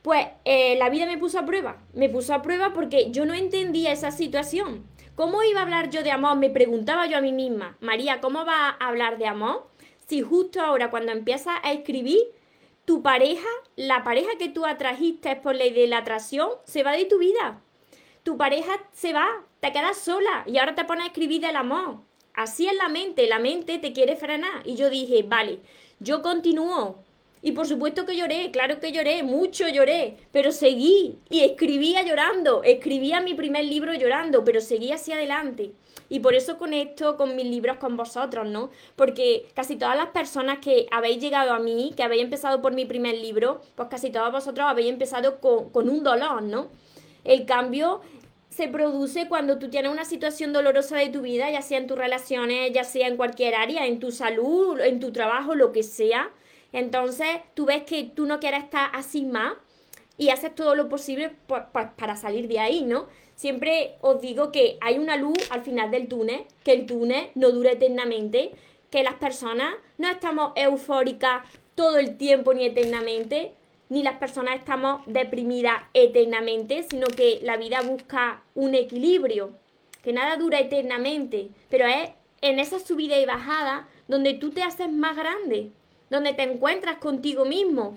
pues 0.02 0.28
eh, 0.44 0.76
la 0.78 0.88
vida 0.88 1.06
me 1.06 1.18
puso 1.18 1.40
a 1.40 1.44
prueba, 1.44 1.82
me 1.94 2.08
puso 2.08 2.32
a 2.32 2.42
prueba 2.42 2.72
porque 2.72 3.10
yo 3.10 3.26
no 3.26 3.34
entendía 3.34 3.92
esa 3.92 4.12
situación. 4.12 4.86
¿Cómo 5.16 5.42
iba 5.42 5.60
a 5.60 5.64
hablar 5.64 5.90
yo 5.90 6.02
de 6.04 6.12
amor? 6.12 6.36
Me 6.36 6.48
preguntaba 6.48 7.06
yo 7.06 7.18
a 7.18 7.20
mí 7.20 7.32
misma, 7.32 7.76
María, 7.80 8.20
¿cómo 8.20 8.44
va 8.46 8.68
a 8.68 8.88
hablar 8.88 9.18
de 9.18 9.26
amor? 9.26 9.69
Si 10.10 10.22
justo 10.22 10.60
ahora 10.60 10.90
cuando 10.90 11.12
empiezas 11.12 11.54
a 11.62 11.70
escribir, 11.70 12.18
tu 12.84 13.00
pareja, 13.00 13.46
la 13.76 14.02
pareja 14.02 14.30
que 14.40 14.48
tú 14.48 14.66
atrajiste 14.66 15.36
por 15.36 15.54
ley 15.54 15.70
de 15.70 15.86
la 15.86 15.98
atracción, 15.98 16.50
se 16.64 16.82
va 16.82 16.96
de 16.96 17.04
tu 17.04 17.18
vida. 17.18 17.62
Tu 18.24 18.36
pareja 18.36 18.72
se 18.92 19.12
va, 19.12 19.28
te 19.60 19.70
quedas 19.70 19.98
sola 19.98 20.42
y 20.48 20.58
ahora 20.58 20.74
te 20.74 20.84
pones 20.84 21.04
a 21.04 21.06
escribir 21.06 21.42
del 21.42 21.54
amor. 21.54 21.98
Así 22.34 22.66
es 22.66 22.74
la 22.74 22.88
mente, 22.88 23.28
la 23.28 23.38
mente 23.38 23.78
te 23.78 23.92
quiere 23.92 24.16
frenar. 24.16 24.66
Y 24.66 24.74
yo 24.74 24.90
dije, 24.90 25.22
vale, 25.22 25.60
yo 26.00 26.22
continúo, 26.22 27.04
Y 27.40 27.52
por 27.52 27.68
supuesto 27.68 28.04
que 28.04 28.16
lloré, 28.16 28.50
claro 28.50 28.80
que 28.80 28.90
lloré, 28.90 29.22
mucho 29.22 29.68
lloré, 29.68 30.16
pero 30.32 30.50
seguí 30.50 31.20
y 31.30 31.40
escribía 31.40 32.02
llorando, 32.02 32.64
escribía 32.64 33.20
mi 33.20 33.34
primer 33.34 33.64
libro 33.64 33.94
llorando, 33.94 34.42
pero 34.44 34.60
seguí 34.60 34.90
hacia 34.90 35.14
adelante. 35.14 35.70
Y 36.10 36.20
por 36.20 36.34
eso 36.34 36.58
conecto 36.58 37.16
con 37.16 37.34
mis 37.34 37.46
libros 37.46 37.78
con 37.78 37.96
vosotros, 37.96 38.46
¿no? 38.46 38.68
Porque 38.96 39.46
casi 39.54 39.76
todas 39.76 39.96
las 39.96 40.08
personas 40.08 40.58
que 40.58 40.86
habéis 40.90 41.18
llegado 41.22 41.54
a 41.54 41.58
mí, 41.58 41.94
que 41.96 42.02
habéis 42.02 42.22
empezado 42.22 42.60
por 42.60 42.74
mi 42.74 42.84
primer 42.84 43.16
libro, 43.16 43.62
pues 43.76 43.88
casi 43.88 44.10
todos 44.10 44.30
vosotros 44.30 44.66
habéis 44.68 44.90
empezado 44.90 45.40
con, 45.40 45.70
con 45.70 45.88
un 45.88 46.02
dolor, 46.04 46.42
¿no? 46.42 46.68
El 47.24 47.46
cambio 47.46 48.02
se 48.50 48.68
produce 48.68 49.28
cuando 49.28 49.58
tú 49.58 49.70
tienes 49.70 49.90
una 49.90 50.04
situación 50.04 50.52
dolorosa 50.52 50.98
de 50.98 51.08
tu 51.08 51.22
vida, 51.22 51.50
ya 51.50 51.62
sea 51.62 51.78
en 51.78 51.86
tus 51.86 51.96
relaciones, 51.96 52.72
ya 52.72 52.84
sea 52.84 53.08
en 53.08 53.16
cualquier 53.16 53.54
área, 53.54 53.86
en 53.86 54.00
tu 54.00 54.12
salud, 54.12 54.78
en 54.80 55.00
tu 55.00 55.12
trabajo, 55.12 55.54
lo 55.54 55.72
que 55.72 55.82
sea 55.82 56.30
entonces, 56.72 57.28
tú 57.54 57.66
ves 57.66 57.82
que 57.82 58.04
tú 58.04 58.26
no 58.26 58.38
quieres 58.38 58.64
estar 58.64 58.90
así 58.92 59.24
más 59.24 59.54
y 60.20 60.28
haces 60.28 60.54
todo 60.54 60.74
lo 60.74 60.90
posible 60.90 61.32
para 61.48 62.14
salir 62.14 62.46
de 62.46 62.58
ahí, 62.58 62.82
¿no? 62.82 63.06
Siempre 63.36 63.94
os 64.02 64.20
digo 64.20 64.52
que 64.52 64.76
hay 64.82 64.98
una 64.98 65.16
luz 65.16 65.38
al 65.48 65.62
final 65.62 65.90
del 65.90 66.08
túnel, 66.08 66.42
que 66.62 66.72
el 66.72 66.84
túnel 66.84 67.30
no 67.34 67.50
dura 67.52 67.72
eternamente, 67.72 68.50
que 68.90 69.02
las 69.02 69.14
personas 69.14 69.74
no 69.96 70.10
estamos 70.10 70.52
eufóricas 70.56 71.46
todo 71.74 71.96
el 71.96 72.18
tiempo 72.18 72.52
ni 72.52 72.66
eternamente, 72.66 73.54
ni 73.88 74.02
las 74.02 74.18
personas 74.18 74.56
estamos 74.56 75.00
deprimidas 75.06 75.84
eternamente, 75.94 76.82
sino 76.82 77.06
que 77.06 77.40
la 77.42 77.56
vida 77.56 77.80
busca 77.80 78.42
un 78.54 78.74
equilibrio, 78.74 79.52
que 80.02 80.12
nada 80.12 80.36
dura 80.36 80.60
eternamente, 80.60 81.48
pero 81.70 81.86
es 81.86 82.10
en 82.42 82.58
esa 82.58 82.78
subida 82.78 83.18
y 83.18 83.24
bajada 83.24 83.88
donde 84.06 84.34
tú 84.34 84.50
te 84.50 84.62
haces 84.62 84.92
más 84.92 85.16
grande, 85.16 85.70
donde 86.10 86.34
te 86.34 86.42
encuentras 86.42 86.98
contigo 86.98 87.46
mismo. 87.46 87.96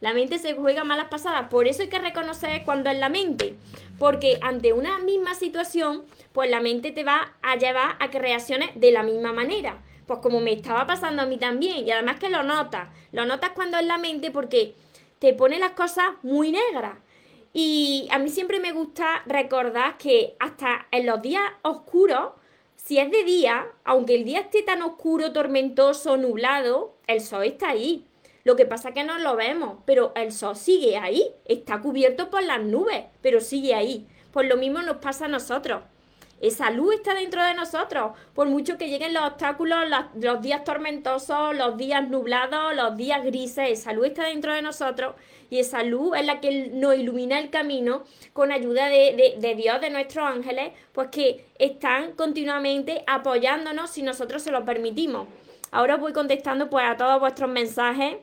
La 0.00 0.12
mente 0.12 0.38
se 0.38 0.54
juega 0.54 0.84
malas 0.84 1.08
pasadas, 1.08 1.48
por 1.48 1.66
eso 1.66 1.82
hay 1.82 1.88
que 1.88 1.98
reconocer 1.98 2.64
cuando 2.64 2.90
es 2.90 2.98
la 2.98 3.08
mente, 3.08 3.54
porque 3.98 4.38
ante 4.42 4.74
una 4.74 4.98
misma 4.98 5.34
situación, 5.34 6.04
pues 6.32 6.50
la 6.50 6.60
mente 6.60 6.92
te 6.92 7.02
va 7.02 7.34
a 7.40 7.56
llevar 7.56 7.96
a 7.98 8.10
que 8.10 8.18
reacciones 8.18 8.70
de 8.74 8.92
la 8.92 9.02
misma 9.02 9.32
manera. 9.32 9.78
Pues 10.06 10.20
como 10.20 10.40
me 10.40 10.52
estaba 10.52 10.86
pasando 10.86 11.22
a 11.22 11.26
mí 11.26 11.38
también, 11.38 11.86
y 11.86 11.90
además 11.90 12.18
que 12.20 12.28
lo 12.28 12.42
notas, 12.42 12.88
lo 13.10 13.24
notas 13.24 13.50
cuando 13.54 13.78
es 13.78 13.86
la 13.86 13.96
mente 13.96 14.30
porque 14.30 14.74
te 15.18 15.32
pone 15.32 15.58
las 15.58 15.72
cosas 15.72 16.04
muy 16.22 16.52
negras. 16.52 16.98
Y 17.54 18.06
a 18.10 18.18
mí 18.18 18.28
siempre 18.28 18.60
me 18.60 18.72
gusta 18.72 19.22
recordar 19.24 19.96
que 19.96 20.36
hasta 20.38 20.86
en 20.90 21.06
los 21.06 21.22
días 21.22 21.42
oscuros, 21.62 22.32
si 22.76 22.98
es 22.98 23.10
de 23.10 23.24
día, 23.24 23.66
aunque 23.84 24.14
el 24.14 24.24
día 24.24 24.40
esté 24.40 24.62
tan 24.62 24.82
oscuro, 24.82 25.32
tormentoso, 25.32 26.18
nublado, 26.18 26.94
el 27.06 27.22
sol 27.22 27.44
está 27.44 27.70
ahí. 27.70 28.04
Lo 28.46 28.54
que 28.54 28.64
pasa 28.64 28.90
es 28.90 28.94
que 28.94 29.02
no 29.02 29.18
lo 29.18 29.34
vemos, 29.34 29.78
pero 29.86 30.12
el 30.14 30.30
sol 30.30 30.54
sigue 30.54 30.96
ahí, 30.96 31.32
está 31.46 31.80
cubierto 31.80 32.30
por 32.30 32.44
las 32.44 32.62
nubes, 32.62 33.06
pero 33.20 33.40
sigue 33.40 33.74
ahí. 33.74 34.06
Pues 34.30 34.48
lo 34.48 34.56
mismo 34.56 34.80
nos 34.82 34.98
pasa 34.98 35.24
a 35.24 35.28
nosotros. 35.28 35.82
Esa 36.40 36.70
luz 36.70 36.94
está 36.94 37.12
dentro 37.14 37.42
de 37.42 37.54
nosotros. 37.54 38.12
Por 38.36 38.46
mucho 38.46 38.78
que 38.78 38.88
lleguen 38.88 39.14
los 39.14 39.24
obstáculos, 39.24 39.80
los, 40.14 40.42
días 40.42 40.62
tormentosos, 40.62 41.56
los 41.56 41.76
días 41.76 42.08
nublados, 42.08 42.72
los 42.76 42.96
días 42.96 43.24
grises, 43.24 43.80
esa 43.80 43.92
luz 43.92 44.06
está 44.06 44.26
dentro 44.26 44.54
de 44.54 44.62
nosotros 44.62 45.16
y 45.50 45.58
esa 45.58 45.82
luz 45.82 46.16
es 46.16 46.24
la 46.24 46.38
que 46.38 46.68
nos 46.68 46.96
ilumina 46.96 47.40
el 47.40 47.50
camino 47.50 48.04
con 48.32 48.52
ayuda 48.52 48.86
de, 48.86 49.34
de 49.40 49.54
Dios, 49.56 49.80
de 49.80 49.90
nuestros 49.90 50.24
ángeles, 50.24 50.70
pues 50.92 51.08
que 51.08 51.46
están 51.58 52.12
continuamente 52.12 53.02
apoyándonos 53.08 53.90
si 53.90 54.04
nosotros 54.04 54.40
se 54.40 54.52
lo 54.52 54.64
permitimos. 54.64 55.26
Ahora 55.72 55.96
os 55.96 56.00
voy 56.00 56.12
contestando 56.12 56.70
pues 56.70 56.84
a 56.86 56.96
todos 56.96 57.18
vuestros 57.18 57.50
mensajes. 57.50 58.18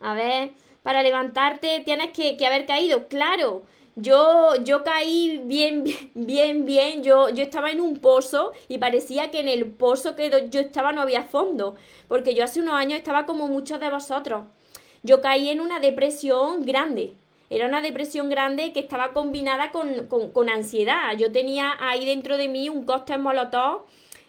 A 0.00 0.14
ver, 0.14 0.52
para 0.82 1.02
levantarte 1.02 1.80
tienes 1.84 2.10
que, 2.12 2.36
que 2.36 2.46
haber 2.46 2.66
caído, 2.66 3.08
claro. 3.08 3.64
Yo, 3.96 4.54
yo 4.62 4.84
caí 4.84 5.40
bien, 5.44 5.84
bien, 6.14 6.66
bien, 6.66 7.02
Yo, 7.02 7.30
yo 7.30 7.42
estaba 7.42 7.70
en 7.70 7.80
un 7.80 7.96
pozo 7.98 8.52
y 8.68 8.78
parecía 8.78 9.30
que 9.30 9.40
en 9.40 9.48
el 9.48 9.66
pozo 9.66 10.14
que 10.14 10.48
yo 10.50 10.60
estaba 10.60 10.92
no 10.92 11.00
había 11.00 11.22
fondo, 11.24 11.76
porque 12.08 12.34
yo 12.34 12.44
hace 12.44 12.60
unos 12.60 12.74
años 12.74 12.98
estaba 12.98 13.24
como 13.26 13.48
muchos 13.48 13.80
de 13.80 13.90
vosotros. 13.90 14.44
Yo 15.02 15.20
caí 15.22 15.48
en 15.48 15.60
una 15.60 15.80
depresión 15.80 16.64
grande. 16.64 17.14
Era 17.48 17.66
una 17.68 17.80
depresión 17.80 18.28
grande 18.28 18.72
que 18.72 18.80
estaba 18.80 19.12
combinada 19.12 19.70
con, 19.70 20.06
con, 20.08 20.30
con 20.32 20.48
ansiedad. 20.50 21.16
Yo 21.16 21.30
tenía 21.32 21.74
ahí 21.78 22.04
dentro 22.04 22.36
de 22.36 22.48
mí 22.48 22.68
un 22.68 22.84
coste 22.84 23.16
molotov 23.18 23.84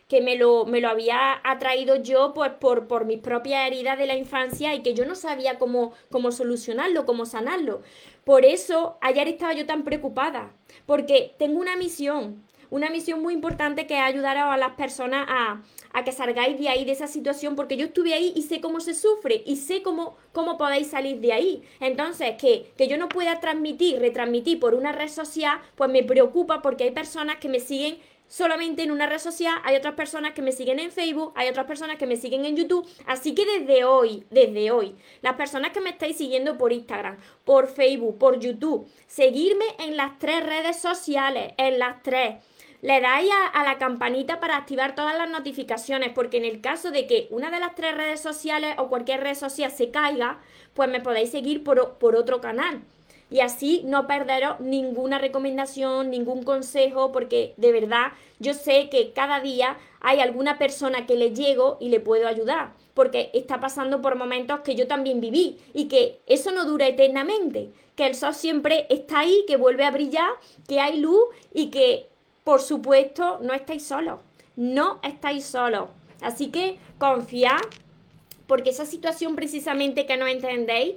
que 0.08 0.22
me 0.22 0.38
lo, 0.38 0.66
me 0.66 0.80
lo 0.80 0.90
había 0.90 1.42
atraído 1.44 1.98
yo 1.98 2.34
pues 2.34 2.52
por, 2.54 2.88
por 2.88 3.06
mis 3.06 3.20
propias 3.20 3.68
heridas 3.68 3.98
de 3.98 4.08
la 4.08 4.16
infancia 4.16 4.74
y 4.74 4.82
que 4.82 4.94
yo 4.94 5.06
no 5.06 5.16
sabía 5.16 5.60
cómo, 5.60 5.94
cómo 6.10 6.32
solucionarlo, 6.32 7.06
cómo 7.06 7.26
sanarlo. 7.26 7.82
Por 8.24 8.46
eso 8.46 8.98
ayer 9.02 9.28
estaba 9.28 9.54
yo 9.54 9.66
tan 9.66 9.84
preocupada, 9.84 10.54
porque 10.86 11.36
tengo 11.38 11.60
una 11.60 11.76
misión, 11.76 12.44
una 12.70 12.90
misión 12.90 13.22
muy 13.22 13.34
importante 13.34 13.88
que 13.88 13.96
es 13.96 14.02
ayudar 14.02 14.38
a 14.38 14.58
las 14.58 14.72
personas 14.74 15.26
a, 15.30 15.62
a, 15.94 16.04
que 16.04 16.12
salgáis 16.12 16.60
de 16.60 16.70
ahí, 16.70 16.86
de 16.86 16.92
esa 16.92 17.08
situación, 17.08 17.56
porque 17.56 17.78
yo 17.78 17.86
estuve 17.86 18.14
ahí 18.14 18.34
y 18.36 18.42
sé 18.44 18.60
cómo 18.60 18.80
se 18.80 18.94
sufre 18.94 19.44
y 19.46 19.56
sé 19.58 19.82
cómo, 19.82 20.18
cómo 20.34 20.58
podéis 20.58 20.88
salir 20.88 21.20
de 21.20 21.34
ahí. 21.34 21.64
Entonces, 21.80 22.36
que, 22.38 22.72
que 22.78 22.88
yo 22.88 22.98
no 22.98 23.08
pueda 23.08 23.40
transmitir, 23.40 24.00
retransmitir 24.00 24.60
por 24.60 24.74
una 24.74 24.92
red 24.92 25.10
social, 25.10 25.60
pues 25.76 25.90
me 25.90 26.04
preocupa 26.04 26.62
porque 26.62 26.86
hay 26.86 26.92
personas 26.92 27.38
que 27.38 27.50
me 27.50 27.60
siguen 27.60 27.98
solamente 28.28 28.84
en 28.84 28.92
una 28.92 29.08
red 29.08 29.20
social, 29.20 29.56
hay 29.64 29.76
otras 29.76 29.96
personas 29.96 30.34
que 30.34 30.42
me 30.42 30.52
siguen 30.52 30.80
en 30.80 30.92
Facebook, 30.92 31.34
hay 31.36 31.50
otras 31.50 31.66
personas 31.66 31.98
que 31.98 32.06
me 32.06 32.18
siguen 32.18 32.46
en 32.46 32.56
YouTube, 32.56 32.88
así 33.06 33.34
que 33.34 33.46
desde 33.46 33.86
hoy, 33.86 34.26
desde 34.30 34.72
hoy, 34.72 34.96
las 35.22 35.36
personas 35.36 35.72
que 35.72 35.82
me 35.82 35.90
estáis 35.90 36.18
siguiendo 36.18 36.58
por 36.58 36.74
Instagram, 36.74 37.18
por 37.46 37.68
Facebook, 37.68 38.18
por 38.18 38.40
YouTube, 38.40 38.88
seguirme 39.08 39.66
en 39.80 39.98
las 39.98 40.20
tres 40.20 40.46
redes 40.46 40.78
sociales, 40.78 41.54
en 41.58 41.80
las 41.80 42.02
tres. 42.04 42.36
Le 42.82 43.02
dais 43.02 43.32
a, 43.54 43.64
la 43.64 43.80
campanita 43.80 44.40
para 44.40 44.56
activar 44.56 44.94
todas 44.94 45.18
las 45.18 45.30
notificaciones, 45.30 46.12
porque 46.14 46.38
en 46.38 46.46
el 46.46 46.62
caso 46.62 46.92
de 46.92 47.08
que 47.08 47.28
una 47.32 47.50
de 47.50 47.60
las 47.60 47.74
tres 47.74 47.98
redes 47.98 48.22
sociales 48.22 48.76
o 48.78 48.88
cualquier 48.88 49.22
red 49.22 49.34
social 49.34 49.72
se 49.72 49.90
caiga, 49.90 50.40
pues 50.76 50.88
me 50.88 51.02
podéis 51.02 51.32
seguir 51.32 51.64
por, 51.64 51.98
por 51.98 52.16
otro 52.16 52.40
canal 52.40 52.84
y 53.30 53.42
así 53.42 53.82
no 53.86 54.08
perderos 54.08 54.60
ninguna 54.60 55.20
recomendación, 55.20 56.10
ningún 56.10 56.44
consejo, 56.44 57.12
porque 57.12 57.54
de 57.58 57.72
verdad 57.72 58.14
yo 58.40 58.54
sé 58.54 58.90
que 58.90 59.12
cada 59.12 59.40
día 59.40 59.78
hay 60.00 60.20
alguna 60.20 60.58
persona 60.58 61.06
que 61.06 61.16
le 61.16 61.34
llego 61.34 61.78
y 61.80 61.90
le 61.90 62.00
puedo 62.00 62.28
ayudar, 62.28 62.74
porque 62.94 63.30
está 63.34 63.60
pasando 63.60 64.02
por 64.02 64.16
momentos 64.16 64.62
que 64.62 64.76
yo 64.76 64.88
también 64.88 65.20
viví 65.20 65.58
y 65.74 65.86
que 65.86 66.20
eso 66.26 66.52
no 66.52 66.66
dura 66.66 66.88
eternamente, 66.88 67.72
que 67.96 68.08
el 68.08 68.16
sol 68.16 68.34
siempre 68.34 68.86
está 68.90 69.20
ahí, 69.20 69.44
que 69.48 69.58
vuelve 69.58 69.86
a 69.86 69.92
brillar, 69.92 70.30
que 70.68 70.80
hay 70.80 71.00
luz 71.00 71.26
y 71.54 71.68
que 71.70 72.08
por 72.44 72.62
supuesto 72.62 73.40
no 73.42 73.54
estáis 73.54 73.84
solos, 73.84 74.20
no 74.56 75.00
estáis 75.04 75.44
solos. 75.46 75.90
Así 76.22 76.48
que 76.48 76.78
confiad, 76.98 77.60
porque 78.48 78.70
esa 78.70 78.86
situación 78.86 79.36
precisamente 79.36 80.06
que 80.06 80.16
no 80.16 80.28
entendéis, 80.28 80.96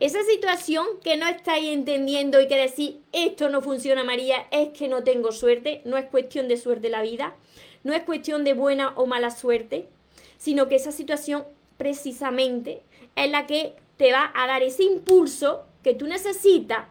esa 0.00 0.22
situación 0.24 0.86
que 1.02 1.16
no 1.16 1.26
estáis 1.26 1.68
entendiendo 1.68 2.40
y 2.40 2.48
que 2.48 2.56
decís, 2.56 2.96
esto 3.12 3.48
no 3.48 3.62
funciona 3.62 4.04
María, 4.04 4.46
es 4.50 4.70
que 4.70 4.88
no 4.88 5.02
tengo 5.02 5.32
suerte, 5.32 5.82
no 5.84 5.96
es 5.96 6.06
cuestión 6.06 6.46
de 6.46 6.56
suerte 6.56 6.88
la 6.88 7.02
vida, 7.02 7.34
no 7.82 7.92
es 7.92 8.02
cuestión 8.02 8.44
de 8.44 8.54
buena 8.54 8.92
o 8.96 9.06
mala 9.06 9.30
suerte, 9.30 9.88
sino 10.36 10.68
que 10.68 10.76
esa 10.76 10.92
situación 10.92 11.44
precisamente 11.76 12.82
es 13.16 13.30
la 13.30 13.46
que 13.46 13.74
te 13.96 14.12
va 14.12 14.32
a 14.34 14.46
dar 14.46 14.62
ese 14.62 14.84
impulso 14.84 15.64
que 15.82 15.94
tú 15.94 16.06
necesitas 16.06 16.86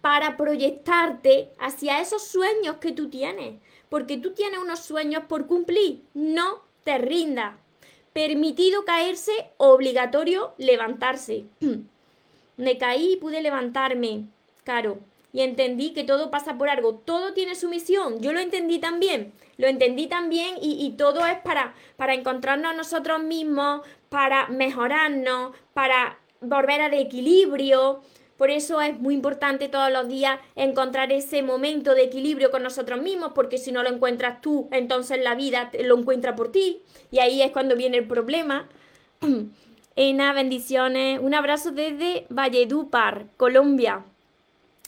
para 0.00 0.36
proyectarte 0.36 1.50
hacia 1.58 2.00
esos 2.00 2.26
sueños 2.26 2.76
que 2.80 2.92
tú 2.92 3.08
tienes. 3.08 3.60
Porque 3.88 4.16
tú 4.18 4.32
tienes 4.32 4.58
unos 4.58 4.80
sueños 4.80 5.24
por 5.28 5.46
cumplir. 5.46 6.02
No 6.12 6.62
te 6.84 6.98
rindas. 6.98 7.56
Permitido 8.12 8.84
caerse, 8.84 9.32
obligatorio 9.56 10.54
levantarse. 10.58 11.44
Me 12.62 12.78
caí 12.78 13.14
y 13.14 13.16
pude 13.16 13.42
levantarme, 13.42 14.26
Caro, 14.62 15.00
y 15.32 15.40
entendí 15.40 15.92
que 15.92 16.04
todo 16.04 16.30
pasa 16.30 16.56
por 16.56 16.68
algo, 16.68 16.94
todo 16.94 17.32
tiene 17.32 17.56
su 17.56 17.68
misión, 17.68 18.20
yo 18.20 18.32
lo 18.32 18.38
entendí 18.38 18.78
también, 18.78 19.32
lo 19.56 19.66
entendí 19.66 20.06
también 20.06 20.54
y, 20.62 20.88
todo 20.96 21.26
es 21.26 21.38
para, 21.38 21.74
para 21.96 22.14
encontrarnos 22.14 22.70
a 22.70 22.76
nosotros 22.76 23.20
mismos, 23.20 23.80
para 24.10 24.46
mejorarnos, 24.46 25.56
para 25.74 26.20
volver 26.40 26.82
al 26.82 26.94
equilibrio. 26.94 28.00
Por 28.36 28.52
eso 28.52 28.80
es 28.80 28.96
muy 28.96 29.14
importante 29.14 29.68
todos 29.68 29.90
los 29.90 30.06
días 30.06 30.38
encontrar 30.54 31.10
ese 31.10 31.42
momento 31.42 31.96
de 31.96 32.04
equilibrio 32.04 32.52
con 32.52 32.62
nosotros 32.62 33.02
mismos, 33.02 33.32
porque 33.34 33.58
si 33.58 33.72
no 33.72 33.82
lo 33.82 33.88
encuentras 33.88 34.40
tú, 34.40 34.68
entonces 34.70 35.18
la 35.20 35.34
vida 35.34 35.72
lo 35.82 35.98
encuentra 35.98 36.36
por 36.36 36.52
ti. 36.52 36.82
Y 37.10 37.18
ahí 37.18 37.42
es 37.42 37.50
cuando 37.50 37.74
viene 37.74 37.98
el 37.98 38.06
problema. 38.06 38.68
Ena, 39.94 40.32
bendiciones. 40.32 41.20
Un 41.20 41.34
abrazo 41.34 41.70
desde 41.70 42.26
Valledupar, 42.30 43.26
Colombia. 43.36 44.04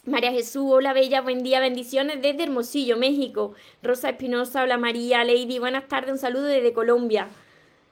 María 0.07 0.33
Jesús, 0.33 0.65
hola 0.67 0.93
Bella, 0.93 1.21
buen 1.21 1.43
día, 1.43 1.61
bendiciones 1.61 2.23
desde 2.23 2.45
Hermosillo, 2.45 2.97
México. 2.97 3.55
Rosa 3.83 4.11
Espinosa, 4.11 4.63
hola 4.63 4.79
María, 4.79 5.25
Lady, 5.25 5.59
buenas 5.59 5.89
tardes, 5.89 6.13
un 6.13 6.19
saludo 6.19 6.45
desde 6.45 6.73
Colombia. 6.73 7.29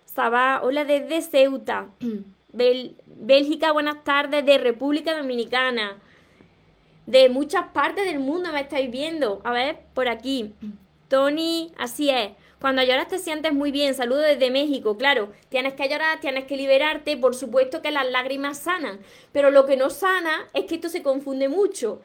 Sabá, 0.07 0.61
hola 0.62 0.85
desde 0.85 1.20
Ceuta. 1.20 1.88
Bélgica, 2.53 3.72
buenas 3.72 4.05
tardes, 4.05 4.44
de 4.44 4.59
República 4.59 5.16
Dominicana, 5.16 5.98
de 7.07 7.29
muchas 7.29 7.68
partes 7.68 8.05
del 8.05 8.20
mundo 8.20 8.53
me 8.53 8.61
estáis 8.61 8.90
viendo. 8.90 9.40
A 9.44 9.53
ver, 9.53 9.81
por 9.94 10.09
aquí. 10.09 10.55
Tony, 11.09 11.72
así 11.79 12.09
es. 12.11 12.33
Cuando 12.62 12.85
lloras 12.85 13.09
te 13.09 13.18
sientes 13.18 13.53
muy 13.53 13.72
bien. 13.72 13.92
Saludo 13.92 14.20
desde 14.20 14.53
México. 14.53 14.96
Claro, 14.96 15.33
tienes 15.48 15.75
que 15.75 15.88
llorar, 15.88 16.20
tienes 16.20 16.44
que 16.44 16.57
liberarte. 16.57 17.16
Por 17.16 17.35
supuesto 17.35 17.83
que 17.83 17.90
las 17.90 18.09
lágrimas 18.09 18.57
sanan. 18.57 19.01
Pero 19.33 19.51
lo 19.51 19.66
que 19.66 19.77
no 19.77 19.90
sana 19.90 20.48
es 20.55 20.66
que 20.66 20.77
esto 20.77 20.88
se 20.88 21.03
confunde 21.03 21.48
mucho. 21.48 22.03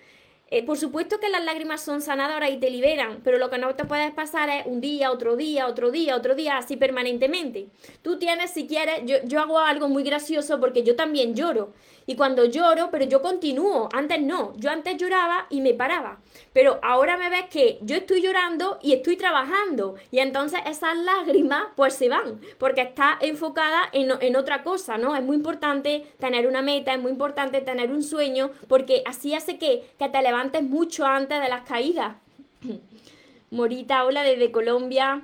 Eh, 0.49 0.65
por 0.65 0.75
supuesto 0.77 1.19
que 1.19 1.29
las 1.29 1.43
lágrimas 1.43 1.81
son 1.81 2.01
sanadoras 2.01 2.49
y 2.49 2.57
te 2.57 2.71
liberan, 2.71 3.19
pero 3.21 3.37
lo 3.37 3.49
que 3.49 3.57
no 3.57 3.75
te 3.75 3.83
puedes 3.83 4.11
pasar 4.13 4.49
es 4.49 4.65
un 4.65 4.79
día, 4.79 5.11
otro 5.11 5.35
día, 5.35 5.67
otro 5.67 5.91
día, 5.91 6.15
otro 6.15 6.35
día, 6.35 6.57
así 6.57 6.77
permanentemente. 6.77 7.67
Tú 8.01 8.17
tienes, 8.17 8.51
si 8.51 8.65
quieres, 8.65 9.01
yo, 9.03 9.17
yo 9.25 9.41
hago 9.41 9.59
algo 9.59 9.89
muy 9.89 10.03
gracioso 10.03 10.59
porque 10.59 10.83
yo 10.83 10.95
también 10.95 11.35
lloro. 11.35 11.73
Y 12.09 12.15
cuando 12.15 12.45
lloro, 12.45 12.89
pero 12.89 13.03
yo 13.03 13.21
continúo, 13.21 13.89
antes 13.91 14.21
no, 14.21 14.53
yo 14.55 14.71
antes 14.71 14.95
lloraba 14.95 15.45
y 15.49 15.59
me 15.59 15.73
paraba, 15.73 16.19
pero 16.53 16.79
ahora 16.81 17.17
me 17.17 17.29
ves 17.29 17.47
que 17.51 17.79
yo 17.81 17.97
estoy 17.97 18.21
llorando 18.21 18.79
y 18.81 18.93
estoy 18.93 19.17
trabajando 19.17 19.95
y 20.09 20.19
entonces 20.19 20.61
esas 20.65 20.97
lágrimas 20.97 21.65
pues 21.75 21.95
se 21.95 22.07
van, 22.07 22.39
porque 22.59 22.79
está 22.79 23.17
enfocada 23.19 23.89
en, 23.91 24.09
en 24.21 24.37
otra 24.37 24.63
cosa, 24.63 24.97
¿no? 24.97 25.17
Es 25.17 25.21
muy 25.21 25.35
importante 25.35 26.07
tener 26.17 26.47
una 26.47 26.61
meta, 26.61 26.93
es 26.93 27.01
muy 27.01 27.11
importante 27.11 27.59
tener 27.59 27.91
un 27.91 28.01
sueño, 28.01 28.51
porque 28.69 29.03
así 29.05 29.35
hace 29.35 29.57
que, 29.57 29.83
que 29.99 30.07
te 30.07 30.21
levantes 30.21 30.63
mucho 30.63 31.05
antes 31.05 31.41
de 31.41 31.49
las 31.49 31.67
caídas. 31.67 32.15
Morita, 33.51 34.05
hola 34.05 34.23
desde 34.23 34.49
Colombia. 34.51 35.23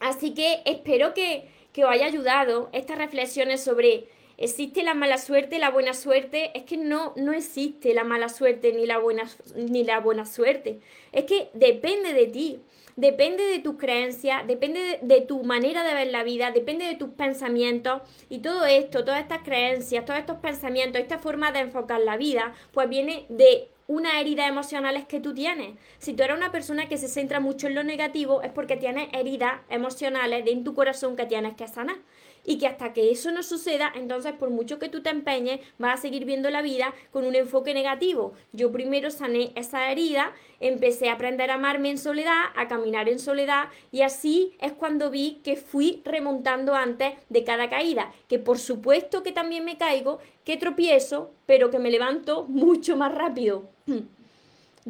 Así 0.00 0.34
que 0.34 0.62
espero 0.64 1.14
que, 1.14 1.48
que 1.72 1.84
os 1.84 1.90
haya 1.92 2.06
ayudado 2.06 2.70
estas 2.72 2.98
reflexiones 2.98 3.62
sobre 3.62 4.08
¿Existe 4.38 4.82
la 4.82 4.94
mala 4.94 5.18
suerte, 5.18 5.58
la 5.58 5.70
buena 5.70 5.94
suerte? 5.94 6.50
Es 6.54 6.64
que 6.64 6.76
no, 6.76 7.12
no 7.16 7.32
existe 7.32 7.94
la 7.94 8.04
mala 8.04 8.28
suerte 8.28 8.72
ni 8.72 8.86
la, 8.86 8.98
buena, 8.98 9.24
ni 9.56 9.84
la 9.84 10.00
buena 10.00 10.26
suerte. 10.26 10.80
Es 11.12 11.24
que 11.24 11.50
depende 11.52 12.12
de 12.12 12.26
ti, 12.26 12.60
depende 12.96 13.44
de 13.44 13.58
tus 13.58 13.76
creencias, 13.76 14.46
depende 14.46 14.98
de, 15.02 15.20
tu 15.20 15.44
manera 15.44 15.84
de 15.84 15.94
ver 15.94 16.08
la 16.08 16.24
vida, 16.24 16.50
depende 16.50 16.86
de 16.86 16.94
tus 16.94 17.10
pensamientos 17.10 18.02
y 18.28 18.38
todo 18.38 18.64
esto, 18.64 19.04
todas 19.04 19.20
estas 19.20 19.42
creencias, 19.42 20.04
todos 20.04 20.18
estos 20.18 20.38
pensamientos, 20.38 21.00
esta 21.00 21.18
forma 21.18 21.52
de 21.52 21.60
enfocar 21.60 22.00
la 22.00 22.16
vida, 22.16 22.54
pues 22.72 22.88
viene 22.88 23.26
de 23.28 23.68
una 23.86 24.20
herida 24.20 24.46
emocionales 24.46 25.04
que 25.06 25.20
tú 25.20 25.34
tienes. 25.34 25.76
Si 25.98 26.14
tú 26.14 26.22
eres 26.22 26.36
una 26.36 26.52
persona 26.52 26.88
que 26.88 26.96
se 26.96 27.08
centra 27.08 27.40
mucho 27.40 27.66
en 27.66 27.74
lo 27.74 27.84
negativo, 27.84 28.40
es 28.42 28.50
porque 28.50 28.76
tienes 28.76 29.08
heridas 29.12 29.60
emocionales 29.68 30.46
en 30.46 30.64
tu 30.64 30.74
corazón 30.74 31.16
que 31.16 31.26
tienes 31.26 31.54
que 31.54 31.68
sanar 31.68 31.96
y 32.44 32.58
que 32.58 32.66
hasta 32.66 32.92
que 32.92 33.10
eso 33.10 33.30
no 33.30 33.42
suceda, 33.42 33.92
entonces 33.94 34.32
por 34.32 34.50
mucho 34.50 34.78
que 34.78 34.88
tú 34.88 35.02
te 35.02 35.10
empeñes, 35.10 35.60
vas 35.78 35.98
a 35.98 36.02
seguir 36.02 36.24
viendo 36.24 36.50
la 36.50 36.62
vida 36.62 36.94
con 37.10 37.24
un 37.24 37.34
enfoque 37.34 37.74
negativo. 37.74 38.34
Yo 38.52 38.72
primero 38.72 39.10
sané 39.10 39.52
esa 39.54 39.90
herida, 39.90 40.32
empecé 40.60 41.08
a 41.08 41.14
aprender 41.14 41.50
a 41.50 41.54
amarme 41.54 41.90
en 41.90 41.98
soledad, 41.98 42.42
a 42.56 42.68
caminar 42.68 43.08
en 43.08 43.18
soledad 43.18 43.68
y 43.90 44.02
así 44.02 44.56
es 44.60 44.72
cuando 44.72 45.10
vi 45.10 45.40
que 45.44 45.56
fui 45.56 46.02
remontando 46.04 46.74
antes 46.74 47.14
de 47.28 47.44
cada 47.44 47.68
caída, 47.70 48.12
que 48.28 48.38
por 48.38 48.58
supuesto 48.58 49.22
que 49.22 49.32
también 49.32 49.64
me 49.64 49.78
caigo, 49.78 50.18
que 50.44 50.56
tropiezo, 50.56 51.32
pero 51.46 51.70
que 51.70 51.78
me 51.78 51.90
levanto 51.90 52.44
mucho 52.44 52.96
más 52.96 53.14
rápido. 53.14 53.70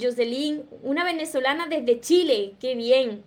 Jocelyn, 0.01 0.65
una 0.83 1.05
venezolana 1.05 1.67
desde 1.67 2.01
Chile, 2.01 2.55
qué 2.59 2.75
bien. 2.75 3.25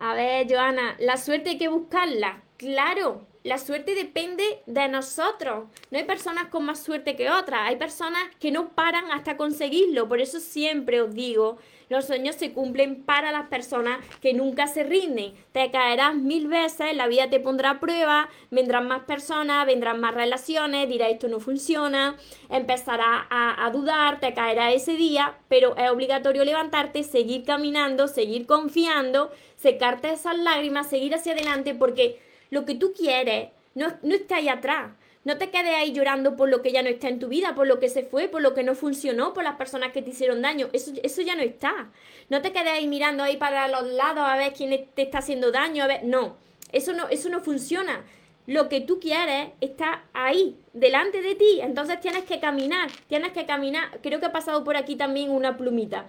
A 0.00 0.14
ver, 0.14 0.46
Joana, 0.48 0.96
la 1.00 1.16
suerte 1.16 1.50
hay 1.50 1.58
que 1.58 1.68
buscarla. 1.68 2.42
Claro, 2.56 3.26
la 3.42 3.58
suerte 3.58 3.94
depende 3.94 4.44
de 4.66 4.88
nosotros. 4.88 5.68
No 5.90 5.98
hay 5.98 6.04
personas 6.04 6.48
con 6.48 6.64
más 6.64 6.82
suerte 6.82 7.16
que 7.16 7.30
otras. 7.30 7.62
Hay 7.64 7.76
personas 7.76 8.22
que 8.38 8.50
no 8.50 8.70
paran 8.70 9.10
hasta 9.10 9.36
conseguirlo. 9.36 10.08
Por 10.08 10.20
eso 10.20 10.38
siempre 10.38 11.00
os 11.00 11.14
digo, 11.14 11.58
los 11.88 12.06
sueños 12.06 12.36
se 12.36 12.52
cumplen 12.52 13.02
para 13.04 13.32
las 13.32 13.48
personas 13.48 13.98
que 14.20 14.34
nunca 14.34 14.66
se 14.66 14.84
rinden. 14.84 15.32
Te 15.52 15.70
caerás 15.70 16.14
mil 16.14 16.48
veces, 16.48 16.94
la 16.94 17.06
vida 17.06 17.30
te 17.30 17.40
pondrá 17.40 17.70
a 17.70 17.80
prueba, 17.80 18.28
vendrán 18.50 18.86
más 18.86 19.04
personas, 19.04 19.66
vendrán 19.66 20.00
más 20.00 20.14
relaciones, 20.14 20.88
dirás 20.88 21.10
esto 21.10 21.28
no 21.28 21.40
funciona, 21.40 22.16
empezarás 22.50 23.26
a, 23.30 23.64
a 23.64 23.70
dudar, 23.70 24.20
te 24.20 24.34
caerá 24.34 24.72
ese 24.72 24.92
día, 24.92 25.38
pero 25.48 25.76
es 25.76 25.90
obligatorio 25.90 26.44
levantarte, 26.44 27.02
seguir 27.02 27.44
caminando, 27.44 28.06
seguir 28.08 28.46
confiando, 28.46 29.30
secarte 29.58 30.10
esas 30.12 30.38
lágrimas, 30.38 30.88
seguir 30.88 31.14
hacia 31.14 31.32
adelante 31.32 31.74
porque 31.74 32.20
lo 32.50 32.64
que 32.64 32.74
tú 32.74 32.92
quieres 32.92 33.50
no, 33.74 33.88
no 34.02 34.14
está 34.14 34.36
ahí 34.36 34.48
atrás. 34.48 34.92
No 35.24 35.36
te 35.36 35.50
quedes 35.50 35.74
ahí 35.74 35.92
llorando 35.92 36.36
por 36.36 36.48
lo 36.48 36.62
que 36.62 36.72
ya 36.72 36.82
no 36.82 36.88
está 36.88 37.08
en 37.08 37.18
tu 37.18 37.28
vida, 37.28 37.54
por 37.54 37.66
lo 37.66 37.80
que 37.80 37.90
se 37.90 38.02
fue, 38.02 38.28
por 38.28 38.40
lo 38.40 38.54
que 38.54 38.62
no 38.62 38.74
funcionó, 38.74 39.34
por 39.34 39.44
las 39.44 39.56
personas 39.56 39.92
que 39.92 40.00
te 40.00 40.10
hicieron 40.10 40.40
daño. 40.40 40.70
Eso, 40.72 40.92
eso 41.02 41.20
ya 41.20 41.34
no 41.34 41.42
está. 41.42 41.90
No 42.30 42.40
te 42.40 42.52
quedes 42.52 42.68
ahí 42.68 42.86
mirando 42.86 43.22
ahí 43.24 43.36
para 43.36 43.68
los 43.68 43.92
lados 43.92 44.24
a 44.26 44.36
ver 44.36 44.54
quién 44.54 44.88
te 44.94 45.02
está 45.02 45.18
haciendo 45.18 45.52
daño. 45.52 45.84
A 45.84 45.86
ver, 45.86 46.04
no. 46.04 46.38
Eso 46.72 46.92
no, 46.92 47.08
eso 47.08 47.28
no 47.28 47.40
funciona. 47.40 48.04
Lo 48.46 48.70
que 48.70 48.80
tú 48.80 49.00
quieres 49.00 49.50
está 49.60 50.04
ahí, 50.14 50.56
delante 50.72 51.20
de 51.20 51.34
ti. 51.34 51.60
Entonces 51.60 52.00
tienes 52.00 52.24
que 52.24 52.40
caminar, 52.40 52.88
tienes 53.06 53.32
que 53.32 53.44
caminar. 53.44 53.98
Creo 54.02 54.20
que 54.20 54.26
ha 54.26 54.32
pasado 54.32 54.64
por 54.64 54.78
aquí 54.78 54.96
también 54.96 55.30
una 55.30 55.58
plumita. 55.58 56.08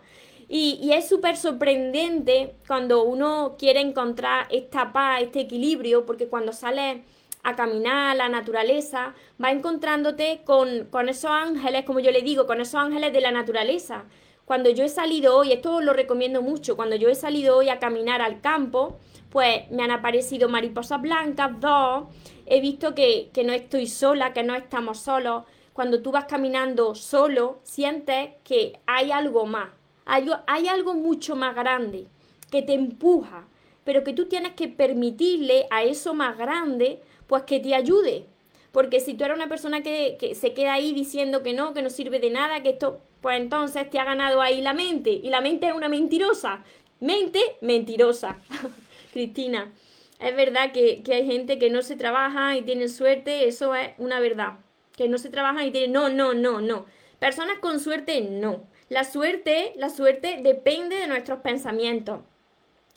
Y, 0.51 0.91
es 0.93 1.07
súper 1.07 1.37
sorprendente 1.37 2.55
cuando 2.67 3.03
uno 3.03 3.55
quiere 3.59 3.81
encontrar 3.81 4.47
esta 4.49 4.91
paz, 4.91 5.21
este 5.21 5.41
equilibrio, 5.41 6.07
porque 6.07 6.27
cuando 6.27 6.53
sales 6.53 7.03
a 7.43 7.55
caminar, 7.55 8.17
la 8.17 8.29
naturaleza, 8.29 9.13
va 9.41 9.51
encontrándote 9.51 10.41
con, 10.43 10.85
con 10.85 11.07
esos 11.07 11.29
ángeles, 11.29 11.85
como 11.85 11.99
yo 11.99 12.09
le 12.09 12.23
digo, 12.23 12.47
con 12.47 12.59
esos 12.61 12.81
ángeles 12.81 13.13
de 13.13 13.21
la 13.21 13.31
naturaleza. 13.31 14.05
Cuando 14.43 14.71
yo 14.71 14.83
he 14.83 14.89
salido 14.89 15.37
hoy, 15.37 15.51
esto 15.53 15.81
lo 15.81 15.93
recomiendo 15.93 16.41
mucho, 16.41 16.75
cuando 16.75 16.95
yo 16.95 17.09
he 17.09 17.15
salido 17.15 17.55
hoy 17.55 17.69
a 17.69 17.77
caminar 17.77 18.23
al 18.23 18.41
campo, 18.41 18.97
pues 19.29 19.69
me 19.69 19.83
han 19.83 19.91
aparecido 19.91 20.49
mariposas 20.49 20.99
blancas, 20.99 21.51
dos, 21.59 22.05
he 22.47 22.59
visto 22.59 22.95
que, 22.95 23.29
que 23.31 23.43
no 23.43 23.53
estoy 23.53 23.85
sola, 23.85 24.33
que 24.33 24.41
no 24.41 24.55
estamos 24.55 24.97
solos. 24.97 25.43
Cuando 25.73 26.01
tú 26.01 26.11
vas 26.11 26.25
caminando 26.25 26.95
solo, 26.95 27.59
sientes 27.61 28.31
que 28.43 28.79
hay 28.87 29.11
algo 29.11 29.45
más, 29.45 29.69
hay, 30.09 30.67
algo 30.67 30.95
mucho 30.95 31.35
más 31.35 31.55
grande 31.55 32.07
que 32.51 32.61
te 32.61 32.73
empuja, 32.73 33.47
pero 33.83 34.03
que 34.03 34.13
tú 34.13 34.25
tienes 34.25 34.53
que 34.53 34.67
permitirle 34.67 35.67
a 35.69 35.83
eso 35.83 36.13
más 36.13 36.37
grande, 36.37 36.99
pues 37.27 37.43
que 37.43 37.59
te 37.59 37.75
ayude. 37.75 38.25
Porque 38.71 38.99
si 38.99 39.13
tú 39.13 39.23
eres 39.23 39.37
una 39.37 39.49
persona 39.49 39.81
que, 39.81 40.35
se 40.35 40.53
queda 40.53 40.73
ahí 40.73 40.93
diciendo 40.93 41.43
que 41.43 41.53
no, 41.53 41.73
que 41.73 41.81
no 41.81 41.89
sirve 41.89 42.19
de 42.19 42.29
nada, 42.31 42.61
que 42.61 42.71
esto, 42.71 43.01
pues 43.21 43.39
entonces 43.39 43.89
te 43.89 43.99
ha 43.99 44.03
ganado 44.03 44.41
ahí 44.41 44.61
la 44.61 44.73
mente. 44.73 45.11
Y 45.11 45.29
la 45.29 45.41
mente 45.41 45.67
es 45.67 45.73
una 45.73 45.89
mentirosa. 45.89 46.63
Mente 46.99 47.39
mentirosa. 47.61 48.37
Cristina, 49.13 49.71
es 50.19 50.35
verdad 50.35 50.71
que, 50.71 51.01
que, 51.03 51.13
hay 51.13 51.25
gente 51.25 51.57
que 51.57 51.69
no 51.69 51.81
se 51.81 51.95
trabaja 51.95 52.57
y 52.57 52.61
tiene 52.61 52.89
suerte, 52.89 53.47
eso 53.47 53.73
es 53.75 53.91
una 53.97 54.19
verdad. 54.19 54.59
Que 54.95 55.07
no 55.07 55.17
se 55.17 55.29
trabaja 55.29 55.65
y 55.65 55.71
tiene... 55.71 55.87
No, 55.87 56.09
no, 56.09 56.33
no, 56.33 56.61
no. 56.61 56.85
Personas 57.19 57.59
con 57.59 57.79
suerte, 57.79 58.21
no. 58.21 58.68
La 58.89 59.03
suerte, 59.03 59.73
la 59.75 59.91
suerte 59.91 60.39
depende 60.41 60.95
de 60.95 61.05
nuestros 61.05 61.41
pensamientos. 61.41 62.21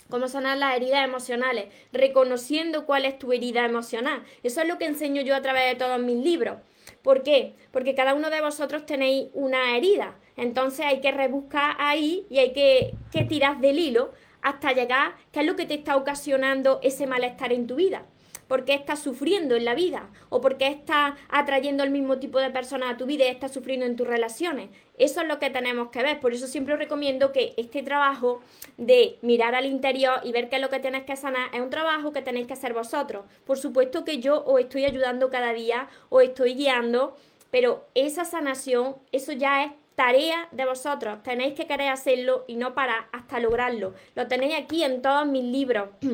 Cómo 0.09 0.27
sanar 0.27 0.57
las 0.57 0.75
heridas 0.75 1.05
emocionales, 1.05 1.67
reconociendo 1.93 2.87
cuál 2.87 3.05
es 3.05 3.19
tu 3.19 3.31
herida 3.31 3.67
emocional. 3.67 4.23
Eso 4.43 4.63
es 4.63 4.69
lo 4.69 4.79
que 4.79 4.87
enseño 4.87 5.21
yo 5.21 5.35
a 5.35 5.43
través 5.43 5.71
de 5.71 5.77
todos 5.77 6.01
mis 6.01 6.17
libros. 6.17 6.57
¿Por 7.03 7.23
qué? 7.23 7.55
Porque 7.73 7.95
cada 7.95 8.15
uno 8.15 8.31
de 8.31 8.41
vosotros 8.41 8.87
tenéis 8.87 9.29
una 9.35 9.77
herida. 9.77 10.17
Entonces 10.37 10.87
hay 10.87 11.03
que 11.03 11.13
rebuscar 11.13 11.77
ahí 11.79 12.27
y 12.31 12.39
hay 12.39 12.55
que, 12.55 12.95
que 13.13 13.25
tirar 13.25 13.61
del 13.61 13.79
hilo 13.79 14.13
hasta 14.41 14.73
llegar 14.73 15.15
qué 15.31 15.41
es 15.41 15.47
lo 15.47 15.57
que 15.57 15.67
te 15.67 15.75
está 15.75 15.97
ocasionando 15.97 16.81
ese 16.83 17.07
malestar 17.07 17.53
en 17.53 17.67
tu 17.67 17.75
vida 17.75 18.07
por 18.53 18.67
qué 18.67 18.75
estás 18.75 18.99
sufriendo 18.99 19.57
en 19.57 19.65
la 19.65 19.75
vida 19.75 20.11
o 20.29 20.43
por 20.43 20.59
qué 20.59 20.67
estás 20.67 21.15
atrayendo 21.31 21.85
el 21.85 21.89
mismo 21.89 22.19
tipo 22.19 22.39
de 22.39 22.51
personas 22.51 22.91
a 22.91 22.97
tu 22.99 23.07
vida 23.07 23.25
y 23.25 23.29
estás 23.29 23.51
sufriendo 23.51 23.87
en 23.87 23.97
tus 23.97 24.07
relaciones. 24.07 24.69
Eso 24.99 25.23
es 25.23 25.27
lo 25.27 25.39
que 25.39 25.49
tenemos 25.49 25.89
que 25.89 26.03
ver. 26.03 26.21
Por 26.21 26.35
eso 26.35 26.47
siempre 26.47 26.75
os 26.75 26.79
recomiendo 26.79 27.33
que 27.33 27.55
este 27.57 27.83
trabajo 27.83 28.43
de 28.77 29.17
mirar 29.23 29.55
al 29.55 29.65
interior 29.65 30.21
y 30.23 30.33
ver 30.33 30.51
qué 30.51 30.57
es 30.57 30.61
lo 30.61 30.69
que 30.69 30.81
tienes 30.81 31.05
que 31.05 31.17
sanar 31.17 31.49
es 31.55 31.63
un 31.63 31.71
trabajo 31.71 32.13
que 32.13 32.21
tenéis 32.21 32.47
que 32.47 32.53
hacer 32.53 32.75
vosotros. 32.75 33.25
Por 33.47 33.57
supuesto 33.57 34.05
que 34.05 34.19
yo 34.19 34.45
os 34.45 34.61
estoy 34.61 34.85
ayudando 34.85 35.31
cada 35.31 35.55
día, 35.55 35.89
os 36.11 36.23
estoy 36.23 36.53
guiando, 36.53 37.17
pero 37.51 37.87
esa 37.95 38.27
sanación, 38.27 38.97
eso 39.13 39.33
ya 39.33 39.65
es 39.65 39.73
tarea 39.95 40.47
de 40.53 40.67
vosotros. 40.67 41.23
Tenéis 41.23 41.55
que 41.55 41.67
querer 41.67 41.89
hacerlo 41.89 42.45
y 42.47 42.57
no 42.57 42.75
parar 42.75 43.07
hasta 43.13 43.41
lograrlo. 43.41 43.95
Lo 44.15 44.29
tenéis 44.29 44.57
aquí 44.59 44.85
en 44.85 45.01
todos 45.01 45.27
mis 45.27 45.45
libros. 45.45 45.89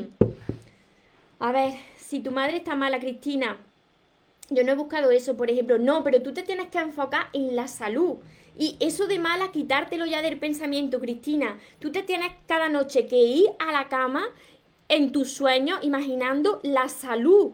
A 1.40 1.52
ver, 1.52 1.74
si 2.08 2.20
tu 2.20 2.30
madre 2.30 2.56
está 2.56 2.74
mala, 2.74 3.00
Cristina, 3.00 3.58
yo 4.48 4.64
no 4.64 4.72
he 4.72 4.74
buscado 4.74 5.10
eso, 5.10 5.36
por 5.36 5.50
ejemplo, 5.50 5.76
no, 5.76 6.02
pero 6.02 6.22
tú 6.22 6.32
te 6.32 6.42
tienes 6.42 6.68
que 6.68 6.78
enfocar 6.78 7.28
en 7.34 7.54
la 7.54 7.68
salud. 7.68 8.16
Y 8.56 8.78
eso 8.80 9.06
de 9.06 9.18
mala, 9.18 9.52
quitártelo 9.52 10.06
ya 10.06 10.22
del 10.22 10.38
pensamiento, 10.38 11.00
Cristina. 11.00 11.58
Tú 11.80 11.92
te 11.92 12.02
tienes 12.02 12.32
cada 12.46 12.70
noche 12.70 13.06
que 13.06 13.18
ir 13.18 13.50
a 13.58 13.72
la 13.72 13.88
cama 13.88 14.24
en 14.88 15.12
tus 15.12 15.32
sueños 15.32 15.80
imaginando 15.82 16.60
la 16.62 16.88
salud. 16.88 17.52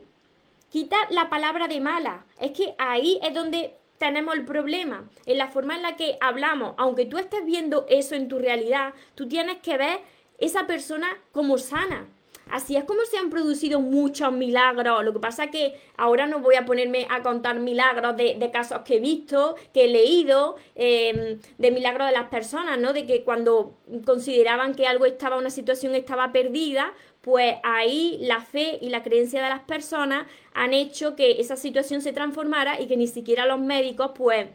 quita 0.70 0.98
la 1.10 1.28
palabra 1.28 1.66
de 1.66 1.80
mala. 1.80 2.24
Es 2.40 2.52
que 2.52 2.76
ahí 2.78 3.18
es 3.24 3.34
donde 3.34 3.74
tenemos 3.98 4.36
el 4.36 4.44
problema, 4.44 5.10
en 5.26 5.38
la 5.38 5.48
forma 5.48 5.74
en 5.74 5.82
la 5.82 5.96
que 5.96 6.16
hablamos. 6.20 6.74
Aunque 6.78 7.06
tú 7.06 7.18
estés 7.18 7.44
viendo 7.44 7.86
eso 7.88 8.14
en 8.14 8.28
tu 8.28 8.38
realidad, 8.38 8.94
tú 9.16 9.26
tienes 9.26 9.58
que 9.58 9.76
ver 9.78 9.98
esa 10.38 10.68
persona 10.68 11.08
como 11.32 11.58
sana. 11.58 12.06
Así 12.50 12.76
es 12.76 12.84
como 12.84 13.00
se 13.04 13.16
han 13.16 13.30
producido 13.30 13.80
muchos 13.80 14.32
milagros. 14.32 15.04
Lo 15.04 15.12
que 15.12 15.20
pasa 15.20 15.44
es 15.44 15.50
que 15.50 15.74
ahora 15.96 16.26
no 16.26 16.40
voy 16.40 16.56
a 16.56 16.64
ponerme 16.64 17.06
a 17.10 17.22
contar 17.22 17.58
milagros 17.58 18.16
de, 18.16 18.50
casos 18.52 18.80
que 18.84 18.96
he 18.96 19.00
visto, 19.00 19.56
que 19.72 19.84
he 19.84 19.88
leído, 19.88 20.56
em, 20.74 21.38
de 21.58 21.70
milagros 21.70 22.06
de 22.08 22.12
las 22.12 22.28
personas, 22.28 22.78
¿no? 22.78 22.92
De 22.92 23.06
que 23.06 23.24
cuando 23.24 23.78
consideraban 24.04 24.74
que 24.74 24.86
algo 24.86 25.06
estaba, 25.06 25.36
una 25.36 25.50
situación 25.50 25.94
estaba 25.94 26.32
perdida, 26.32 26.92
pues 27.24 27.56
ahí 27.62 28.18
la 28.20 28.40
fe 28.40 28.78
y 28.82 28.90
la 28.90 29.02
creencia 29.02 29.42
de 29.42 29.48
las 29.48 29.62
personas 29.62 30.26
han 30.52 30.74
hecho 30.74 31.16
que 31.16 31.40
esa 31.40 31.56
situación 31.56 32.02
se 32.02 32.12
transformara 32.12 32.80
y 32.80 32.86
que 32.86 32.98
ni 32.98 33.06
siquiera 33.06 33.46
los 33.46 33.58
médicos, 33.58 34.10
pues, 34.14 34.46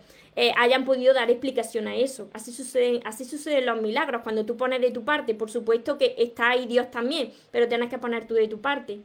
eh, 0.42 0.54
hayan 0.56 0.86
podido 0.86 1.14
dar 1.14 1.30
explicación 1.30 1.90
a 1.90 1.98
eso. 1.98 2.30
Así 2.32 2.54
suceden, 2.54 3.02
así 3.04 3.26
suceden 3.26 3.66
los 3.66 3.82
milagros. 3.82 4.22
Cuando 4.24 4.46
tú 4.46 4.56
pones 4.56 4.80
de 4.80 4.90
tu 4.90 5.04
parte, 5.04 5.36
por 5.36 5.52
supuesto 5.52 5.98
que 5.98 6.16
está 6.18 6.52
ahí 6.52 6.66
Dios 6.66 6.90
también, 6.92 7.34
pero 7.52 7.68
tienes 7.68 7.90
que 7.90 7.98
poner 7.98 8.26
tú 8.26 8.36
de 8.36 8.48
tu 8.48 8.62
parte. 8.62 9.02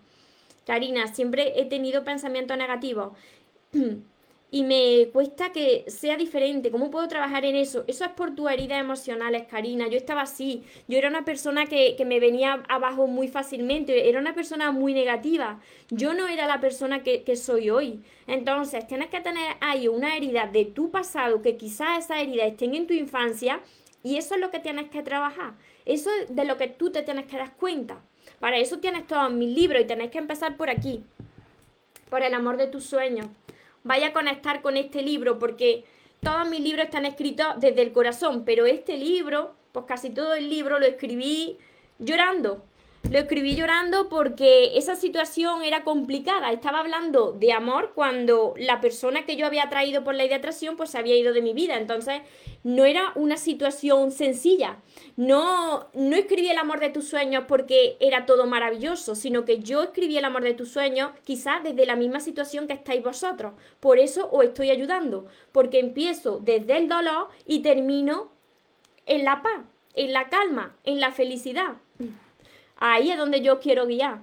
Karina, 0.64 1.12
siempre 1.12 1.61
he 1.61 1.64
tenido 1.64 2.05
pensamientos 2.05 2.57
negativos. 2.57 3.14
y 4.55 4.62
me 4.62 5.09
cuesta 5.12 5.51
que 5.51 5.85
sea 5.88 6.17
diferente. 6.17 6.71
¿Cómo 6.71 6.88
puedo 6.88 7.09
trabajar 7.09 7.45
en 7.45 7.57
eso? 7.57 7.83
Eso 7.88 8.05
es 8.05 8.12
por 8.12 8.37
tus 8.37 8.49
heridas 8.49 8.79
emocionales, 8.79 9.49
Karina. 9.51 9.88
Yo 9.88 9.97
estaba 9.97 10.23
así. 10.23 10.62
Yo 10.87 10.97
era 10.97 11.09
una 11.09 11.25
persona 11.25 11.67
que, 11.67 12.01
me 12.07 12.21
venía 12.21 12.62
abajo 12.69 13.09
muy 13.09 13.27
fácilmente. 13.27 14.09
Era 14.09 14.21
una 14.21 14.33
persona 14.33 14.71
muy 14.71 14.95
negativa. 14.95 15.59
Yo 15.90 16.14
no 16.14 16.29
era 16.29 16.47
la 16.47 16.61
persona 16.61 17.03
que, 17.03 17.25
que 17.25 17.35
soy 17.35 17.69
hoy. 17.69 18.05
Entonces, 18.29 18.87
tienes 18.87 19.09
que 19.09 19.21
tener 19.21 19.57
ahí 19.61 19.88
una 19.88 20.17
herida 20.17 20.47
de 20.47 20.67
tu 20.67 20.93
pasado, 20.93 21.43
que 21.43 21.57
quizás 21.57 22.05
esas 22.05 22.19
heridas 22.19 22.47
estén 22.47 22.77
en 22.77 22.87
tu 22.87 22.95
infancia. 22.95 23.61
Y 24.05 24.19
eso 24.19 24.37
es 24.37 24.40
lo 24.40 24.53
que 24.53 24.61
tienes 24.61 24.88
que 24.88 25.03
trabajar. 25.03 25.55
Eso 25.85 26.11
es 26.21 26.33
de 26.33 26.45
lo 26.45 26.59
que 26.59 26.69
tú 26.69 26.93
te 26.93 27.03
tienes 27.03 27.27
que 27.27 27.38
dar 27.38 27.57
cuenta. 27.57 28.01
Para 28.38 28.59
eso 28.59 28.79
tienes 28.79 29.05
todos 29.09 29.33
mis 29.33 29.53
libros 29.53 29.83
y 29.83 29.87
tenés 29.87 30.12
que 30.12 30.19
empezar 30.19 30.57
por 30.57 30.71
aquí. 30.71 31.03
Por 32.09 32.23
el 32.23 32.35
amor 32.35 32.57
de 32.57 32.69
tus 32.69 32.85
sueños 32.85 33.27
vaya 33.85 34.09
a 34.09 34.12
conectar 34.12 34.61
con 34.62 34.77
este 34.77 35.03
libro, 35.03 35.38
porque 35.38 35.85
todos 36.20 36.49
mis 36.49 36.61
libros 36.61 36.87
están 36.87 37.07
escritos 37.07 37.47
desde 37.59 37.83
el 37.83 37.92
corazón, 37.92 38.44
pero 38.44 38.66
este 38.66 38.97
libro, 38.97 39.55
pues 39.73 39.85
casi 39.87 40.11
todo 40.11 40.35
el 40.35 40.51
libro 40.51 40.79
lo 40.79 40.87
escribí 40.87 41.59
llorando. 41.99 42.64
Lo 43.11 43.19
escribí 43.19 43.55
llorando 43.55 44.09
porque 44.09 44.79
esa 44.79 44.97
situación 44.97 45.62
era 45.62 45.85
complicada. 45.85 46.51
Estaba 46.51 46.81
hablando 46.81 47.33
de 47.33 47.53
amor 47.53 47.93
cuando 47.95 48.55
la 48.57 48.81
persona 48.81 49.27
que 49.27 49.37
yo 49.37 49.47
había 49.47 49.69
traído 49.69 50.03
por 50.03 50.14
idea 50.14 50.29
de 50.29 50.35
atracción 50.37 50.77
pues 50.77 50.90
se 50.90 50.99
había 50.99 51.14
ido 51.14 51.35
de 51.35 51.43
mi 51.43 51.53
vida. 51.53 51.77
Entonces 51.77 52.23
no 52.64 52.87
era 52.87 53.12
una 53.14 53.37
situación 53.37 54.11
sencilla. 54.11 54.79
No, 55.17 55.87
no 55.93 56.17
escribí 56.17 56.49
el 56.49 56.57
amor 56.57 56.81
de 56.81 56.88
tus 56.88 57.07
sueños 57.07 57.45
porque 57.47 57.99
era 58.01 58.25
todo 58.25 58.47
maravilloso, 58.47 59.14
sino 59.14 59.45
que 59.45 59.59
yo 59.59 59.83
escribí 59.83 60.17
el 60.17 60.25
amor 60.25 60.43
de 60.43 60.55
tus 60.55 60.71
sueños 60.71 61.11
quizás 61.25 61.62
desde 61.62 61.87
la 61.87 61.97
misma 61.97 62.21
situación 62.21 62.67
que 62.67 62.73
estáis 62.73 63.05
vosotros. 63.05 63.53
Por 63.81 63.99
eso 63.99 64.31
os 64.33 64.45
estoy 64.45 64.71
ayudando, 64.71 65.27
porque 65.53 65.79
empiezo 65.79 66.40
desde 66.43 66.79
el 66.79 66.88
dolor 66.88 67.29
y 67.47 67.61
termino 67.61 68.33
en 69.05 69.25
la 69.25 69.43
paz, 69.43 69.61
en 69.95 70.14
la 70.14 70.31
calma, 70.31 70.75
en 70.85 71.01
la 71.01 71.12
felicidad. 71.12 71.77
Ahí 72.87 73.11
es 73.11 73.16
donde 73.16 73.40
yo 73.40 73.61
quiero 73.61 73.87
guiar. 73.87 74.18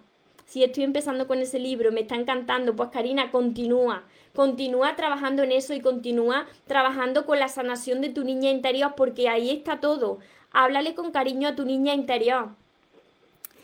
Si 0.45 0.63
estoy 0.63 0.83
empezando 0.83 1.25
con 1.25 1.39
ese 1.39 1.57
libro, 1.57 1.91
me 1.91 2.01
está 2.01 2.13
encantando, 2.13 2.75
pues 2.75 2.89
Karina, 2.89 3.31
continúa. 3.31 4.03
Continúa 4.35 4.95
trabajando 4.95 5.41
en 5.41 5.51
eso 5.51 5.73
y 5.73 5.81
continúa 5.81 6.45
trabajando 6.67 7.25
con 7.25 7.39
la 7.39 7.47
sanación 7.47 8.01
de 8.01 8.09
tu 8.09 8.23
niña 8.23 8.51
interior 8.51 8.93
porque 8.95 9.29
ahí 9.29 9.49
está 9.49 9.79
todo. 9.79 10.19
Háblale 10.51 10.93
con 10.93 11.09
cariño 11.09 11.47
a 11.47 11.55
tu 11.55 11.65
niña 11.65 11.95
interior. 11.95 12.49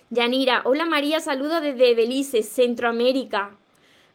Yanira, 0.09 0.63
hola 0.65 0.87
María, 0.87 1.19
saludo 1.19 1.61
desde 1.61 1.93
Belice, 1.93 2.41
Centroamérica. 2.41 3.55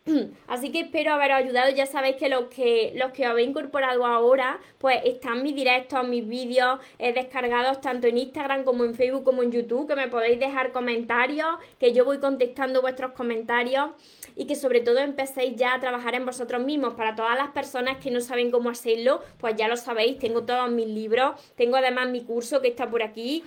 Así 0.49 0.73
que 0.73 0.81
espero 0.81 1.13
haberos 1.13 1.39
ayudado. 1.39 1.71
Ya 1.71 1.87
sabéis 1.87 2.17
que 2.17 2.29
los 2.29 2.47
que 2.47 2.93
los 2.97 3.13
que 3.13 3.25
habéis 3.25 3.49
incorporado 3.49 4.05
ahora, 4.05 4.59
pues 4.79 4.99
están 5.05 5.43
mis 5.43 5.55
directos, 5.55 6.07
mis 6.09 6.27
vídeos 6.27 6.81
eh, 6.99 7.13
descargados 7.13 7.81
tanto 7.81 8.09
en 8.09 8.19
Instagram 8.19 8.65
como 8.65 8.85
en 8.85 8.95
Facebook 8.95 9.23
como 9.23 9.43
en 9.43 9.53
YouTube, 9.53 9.87
que 9.87 9.95
me 9.95 10.09
podéis 10.09 10.41
dejar 10.41 10.73
comentarios, 10.73 11.49
que 11.79 11.93
yo 11.93 12.05
voy 12.05 12.19
contestando 12.19 12.81
vuestros 12.81 13.13
comentarios 13.13 13.91
y 14.35 14.47
que 14.47 14.57
sobre 14.57 14.81
todo 14.81 14.99
empecéis 14.99 15.55
ya 15.57 15.75
a 15.75 15.81
trabajar 15.81 16.15
en 16.17 16.27
vosotros 16.27 16.63
mismos. 16.63 16.95
Para 16.95 17.15
todas 17.15 17.37
las 17.37 17.51
personas 17.51 17.99
que 17.99 18.11
no 18.11 18.21
saben 18.21 18.51
cómo 18.51 18.71
hacerlo, 18.71 19.23
pues 19.39 19.55
ya 19.57 19.69
lo 19.69 19.77
sabéis, 19.77 20.19
tengo 20.19 20.43
todos 20.43 20.71
mis 20.71 20.89
libros, 20.89 21.41
tengo 21.55 21.77
además 21.77 22.09
mi 22.09 22.23
curso 22.23 22.61
que 22.61 22.69
está 22.69 22.91
por 22.91 23.03
aquí 23.03 23.45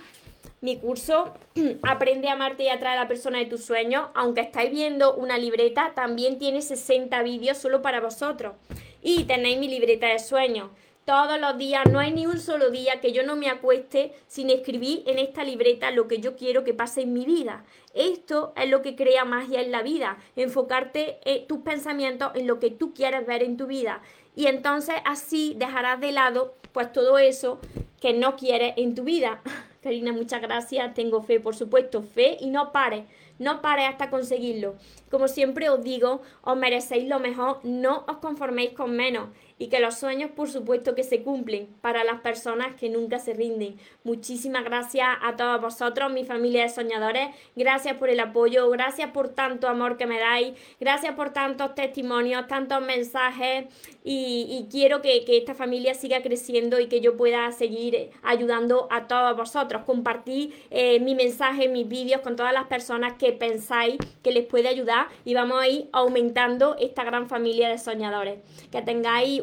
mi 0.60 0.78
curso 0.78 1.34
Aprende 1.82 2.28
a 2.28 2.32
amarte 2.32 2.64
y 2.64 2.68
atraer 2.68 2.98
a 2.98 3.02
la 3.02 3.08
persona 3.08 3.38
de 3.38 3.46
tus 3.46 3.64
sueños. 3.64 4.08
Aunque 4.14 4.40
estáis 4.40 4.70
viendo 4.70 5.14
una 5.14 5.38
libreta, 5.38 5.92
también 5.94 6.38
tiene 6.38 6.62
60 6.62 7.22
vídeos 7.22 7.58
solo 7.58 7.82
para 7.82 8.00
vosotros. 8.00 8.54
Y 9.02 9.24
tenéis 9.24 9.58
mi 9.58 9.68
libreta 9.68 10.08
de 10.08 10.18
sueños. 10.18 10.70
Todos 11.06 11.38
los 11.40 11.56
días, 11.56 11.84
no 11.92 12.00
hay 12.00 12.10
ni 12.10 12.26
un 12.26 12.40
solo 12.40 12.70
día 12.70 13.00
que 13.00 13.12
yo 13.12 13.22
no 13.22 13.36
me 13.36 13.48
acueste 13.48 14.12
sin 14.26 14.50
escribir 14.50 15.04
en 15.06 15.20
esta 15.20 15.44
libreta 15.44 15.92
lo 15.92 16.08
que 16.08 16.18
yo 16.18 16.34
quiero 16.34 16.64
que 16.64 16.74
pase 16.74 17.02
en 17.02 17.12
mi 17.12 17.24
vida. 17.24 17.64
Esto 17.94 18.52
es 18.56 18.68
lo 18.68 18.82
que 18.82 18.96
crea 18.96 19.24
magia 19.24 19.60
en 19.60 19.70
la 19.70 19.82
vida, 19.82 20.18
enfocarte 20.34 21.20
en 21.24 21.36
eh, 21.36 21.44
tus 21.46 21.60
pensamientos 21.60 22.32
en 22.34 22.48
lo 22.48 22.58
que 22.58 22.72
tú 22.72 22.92
quieres 22.92 23.24
ver 23.24 23.44
en 23.44 23.56
tu 23.56 23.68
vida. 23.68 24.02
Y 24.34 24.48
entonces 24.48 24.96
así 25.04 25.54
dejarás 25.56 26.00
de 26.00 26.10
lado 26.10 26.56
pues 26.72 26.92
todo 26.92 27.18
eso 27.18 27.60
que 28.00 28.12
no 28.12 28.34
quieres 28.36 28.74
en 28.76 28.96
tu 28.96 29.04
vida. 29.04 29.42
Muchas 30.12 30.42
gracias. 30.42 30.94
Tengo 30.94 31.22
fe, 31.22 31.38
por 31.38 31.54
supuesto, 31.54 32.02
fe 32.02 32.36
y 32.40 32.50
no 32.50 32.72
pare. 32.72 33.04
No 33.38 33.60
pare 33.60 33.86
hasta 33.86 34.10
conseguirlo. 34.10 34.74
Como 35.10 35.28
siempre 35.28 35.68
os 35.68 35.82
digo, 35.84 36.22
os 36.42 36.56
merecéis 36.56 37.08
lo 37.08 37.20
mejor, 37.20 37.60
no 37.62 38.04
os 38.08 38.16
conforméis 38.16 38.70
con 38.70 38.96
menos 38.96 39.28
y 39.58 39.68
que 39.68 39.80
los 39.80 39.98
sueños 39.98 40.30
por 40.30 40.50
supuesto 40.50 40.94
que 40.94 41.02
se 41.02 41.22
cumplen 41.22 41.68
para 41.80 42.04
las 42.04 42.20
personas 42.20 42.74
que 42.74 42.90
nunca 42.90 43.18
se 43.18 43.32
rinden. 43.32 43.76
Muchísimas 44.04 44.64
gracias 44.64 45.08
a 45.22 45.36
todos 45.36 45.60
vosotros, 45.60 46.12
mi 46.12 46.24
familia 46.24 46.62
de 46.62 46.68
soñadores, 46.68 47.28
gracias 47.54 47.96
por 47.96 48.10
el 48.10 48.20
apoyo, 48.20 48.68
gracias 48.70 49.10
por 49.10 49.28
tanto 49.30 49.68
amor 49.68 49.96
que 49.96 50.06
me 50.06 50.18
dais, 50.18 50.54
gracias 50.78 51.14
por 51.14 51.30
tantos 51.32 51.74
testimonios, 51.74 52.46
tantos 52.46 52.80
mensajes 52.82 53.66
y, 54.04 54.66
quiero 54.70 55.02
que, 55.02 55.24
esta 55.26 55.54
familia 55.54 55.94
siga 55.94 56.22
creciendo 56.22 56.78
y 56.78 56.86
que 56.86 57.00
yo 57.00 57.16
pueda 57.16 57.50
seguir 57.52 58.10
ayudando 58.22 58.86
a 58.90 59.06
todos 59.08 59.36
vosotros. 59.36 59.82
Compartí 59.84 60.52
eh, 60.70 61.00
mi 61.00 61.14
mensaje, 61.14 61.68
mis 61.68 61.88
vídeos 61.88 62.20
con 62.20 62.36
todas 62.36 62.52
las 62.52 62.66
personas 62.66 63.14
que 63.14 63.32
pensáis 63.32 63.96
que 64.22 64.32
les 64.32 64.46
puede 64.46 64.68
ayudar 64.68 65.08
y 65.24 65.34
vamos 65.34 65.60
a 65.60 65.68
ir 65.68 65.88
aumentando 65.92 66.76
esta 66.78 67.04
gran 67.04 67.28
familia 67.28 67.68
de 67.68 67.78
soñadores. 67.78 68.38
Que 68.70 68.82
tengáis 68.82 69.42